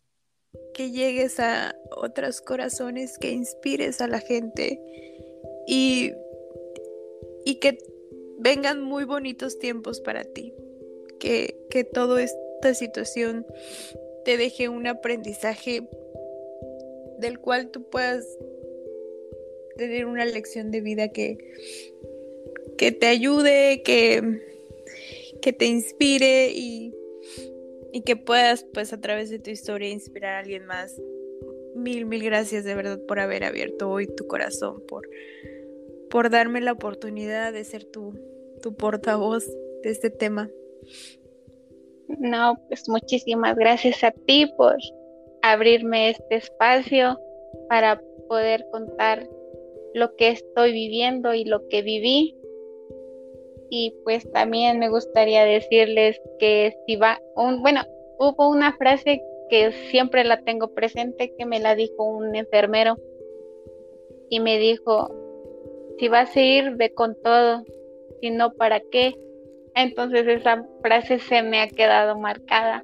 que 0.73 0.91
llegues 0.91 1.39
a 1.39 1.73
otros 1.95 2.41
corazones, 2.41 3.17
que 3.17 3.31
inspires 3.31 4.01
a 4.01 4.09
la 4.09 4.19
gente 4.19 4.81
y, 5.65 6.11
y 7.45 7.61
que 7.61 7.77
vengan 8.39 8.81
muy 8.81 9.05
bonitos 9.05 9.57
tiempos 9.57 10.01
para 10.01 10.25
ti, 10.25 10.53
que, 11.21 11.55
que 11.69 11.85
toda 11.85 12.21
esta 12.21 12.73
situación 12.73 13.45
te 14.25 14.35
deje 14.35 14.67
un 14.67 14.85
aprendizaje 14.85 15.87
del 17.19 17.39
cual 17.39 17.71
tú 17.71 17.89
puedas 17.89 18.25
tener 19.77 20.07
una 20.07 20.25
lección 20.25 20.71
de 20.71 20.81
vida 20.81 21.07
que, 21.07 21.37
que 22.77 22.91
te 22.91 23.07
ayude, 23.07 23.81
que, 23.81 24.51
que 25.43 25.53
te 25.53 25.65
inspire 25.65 26.51
y, 26.51 26.95
y 27.91 28.01
que 28.01 28.15
puedas 28.15 28.65
pues 28.73 28.93
a 28.93 29.01
través 29.01 29.29
de 29.29 29.39
tu 29.39 29.49
historia 29.49 29.89
inspirar 29.89 30.35
a 30.35 30.39
alguien 30.39 30.65
más. 30.65 30.99
Mil, 31.75 32.05
mil 32.05 32.23
gracias 32.23 32.63
de 32.63 32.75
verdad 32.75 32.99
por 33.07 33.19
haber 33.19 33.43
abierto 33.43 33.89
hoy 33.89 34.07
tu 34.07 34.25
corazón, 34.25 34.81
por, 34.87 35.07
por 36.09 36.29
darme 36.29 36.61
la 36.61 36.71
oportunidad 36.71 37.51
de 37.51 37.65
ser 37.65 37.83
tu, 37.83 38.13
tu 38.61 38.73
portavoz 38.75 39.45
de 39.83 39.89
este 39.89 40.09
tema. 40.09 40.49
No, 42.07 42.55
pues 42.69 42.87
muchísimas 42.87 43.55
gracias 43.57 44.03
a 44.03 44.11
ti 44.11 44.45
por 44.55 44.77
abrirme 45.41 46.11
este 46.11 46.35
espacio 46.35 47.19
para 47.67 48.01
poder 48.29 48.65
contar 48.71 49.27
lo 49.93 50.15
que 50.15 50.29
estoy 50.29 50.71
viviendo 50.71 51.33
y 51.33 51.43
lo 51.43 51.67
que 51.67 51.81
viví. 51.81 52.37
Y 53.69 53.95
pues 54.03 54.29
también 54.31 54.79
me 54.79 54.89
gustaría 54.89 55.45
decirles 55.45 56.19
que 56.39 56.73
si 56.85 56.95
va, 56.95 57.19
un, 57.35 57.61
bueno, 57.61 57.81
hubo 58.19 58.49
una 58.49 58.75
frase 58.77 59.23
que 59.49 59.71
siempre 59.89 60.23
la 60.23 60.41
tengo 60.41 60.73
presente 60.73 61.33
que 61.37 61.45
me 61.45 61.59
la 61.59 61.75
dijo 61.75 62.03
un 62.03 62.35
enfermero 62.35 62.97
y 64.29 64.39
me 64.39 64.57
dijo, 64.57 65.09
si 65.99 66.07
vas 66.07 66.35
a 66.35 66.41
ir, 66.41 66.75
ve 66.75 66.93
con 66.93 67.15
todo, 67.21 67.63
si 68.21 68.29
no, 68.31 68.53
¿para 68.53 68.79
qué? 68.79 69.15
Entonces 69.75 70.27
esa 70.27 70.67
frase 70.81 71.19
se 71.19 71.41
me 71.41 71.61
ha 71.61 71.67
quedado 71.67 72.17
marcada. 72.17 72.83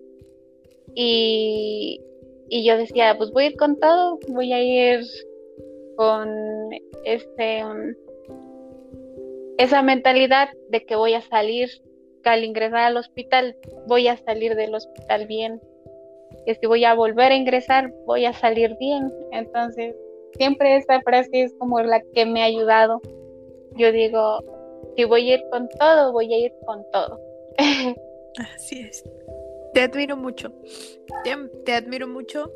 Y, 0.95 2.01
yo 2.49 2.77
decía, 2.77 3.15
pues 3.17 3.31
voy 3.31 3.45
a 3.45 3.47
ir 3.47 3.57
con 3.57 3.79
todo, 3.79 4.19
voy 4.27 4.53
a 4.53 4.61
ir 4.61 5.01
con 5.95 6.29
este 7.03 7.63
esa 9.59 9.81
mentalidad 9.81 10.49
de 10.69 10.85
que 10.85 10.95
voy 10.95 11.13
a 11.13 11.21
salir, 11.21 11.69
al 12.23 12.43
ingresar 12.43 12.79
al 12.79 12.97
hospital 12.97 13.55
voy 13.87 14.07
a 14.07 14.17
salir 14.17 14.55
del 14.55 14.73
hospital 14.73 15.27
bien, 15.27 15.59
que 16.45 16.55
si 16.55 16.65
voy 16.65 16.85
a 16.85 16.93
volver 16.93 17.31
a 17.31 17.35
ingresar 17.35 17.91
voy 18.05 18.25
a 18.25 18.33
salir 18.33 18.75
bien. 18.79 19.11
Entonces, 19.31 19.95
siempre 20.37 20.77
esa 20.77 21.01
frase 21.01 21.43
es 21.43 21.53
como 21.55 21.81
la 21.81 22.01
que 22.13 22.25
me 22.25 22.41
ha 22.41 22.45
ayudado. 22.45 23.01
Yo 23.75 23.91
digo, 23.91 24.39
si 24.95 25.03
voy 25.03 25.29
a 25.29 25.35
ir 25.35 25.43
con 25.51 25.67
todo, 25.69 26.13
voy 26.13 26.33
a 26.33 26.37
ir 26.37 26.53
con 26.65 26.85
todo. 26.91 27.19
Así 28.55 28.79
es. 28.79 29.03
Te 29.73 29.81
admiro 29.81 30.15
mucho. 30.15 30.53
Te, 31.65 31.73
admiro 31.73 32.07
mucho. 32.07 32.53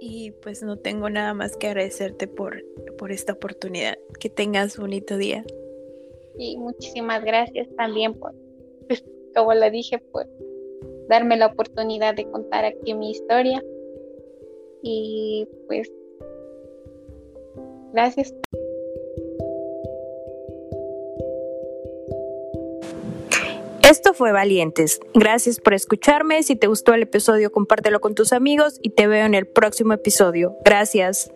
Y 0.00 0.32
pues 0.42 0.62
no 0.62 0.76
tengo 0.76 1.08
nada 1.10 1.32
más 1.32 1.56
que 1.56 1.68
agradecerte 1.68 2.28
por, 2.28 2.62
por 2.98 3.10
esta 3.10 3.32
oportunidad. 3.32 3.96
Que 4.20 4.28
tengas 4.28 4.76
bonito 4.76 5.16
día. 5.16 5.44
Y 6.38 6.56
muchísimas 6.56 7.24
gracias 7.24 7.68
también 7.76 8.14
por, 8.14 8.32
pues, 8.86 9.04
como 9.34 9.52
le 9.54 9.70
dije, 9.70 9.98
por 9.98 10.26
darme 11.08 11.36
la 11.36 11.46
oportunidad 11.46 12.14
de 12.14 12.30
contar 12.30 12.64
aquí 12.64 12.94
mi 12.94 13.10
historia. 13.10 13.62
Y 14.82 15.48
pues, 15.66 15.90
gracias. 17.92 18.32
Esto 23.88 24.12
fue 24.12 24.32
Valientes. 24.32 25.00
Gracias 25.14 25.60
por 25.60 25.72
escucharme. 25.72 26.42
Si 26.42 26.56
te 26.56 26.66
gustó 26.66 26.92
el 26.92 27.04
episodio, 27.04 27.50
compártelo 27.50 28.00
con 28.00 28.14
tus 28.14 28.34
amigos 28.34 28.78
y 28.82 28.90
te 28.90 29.06
veo 29.06 29.24
en 29.24 29.34
el 29.34 29.46
próximo 29.46 29.94
episodio. 29.94 30.56
Gracias. 30.62 31.32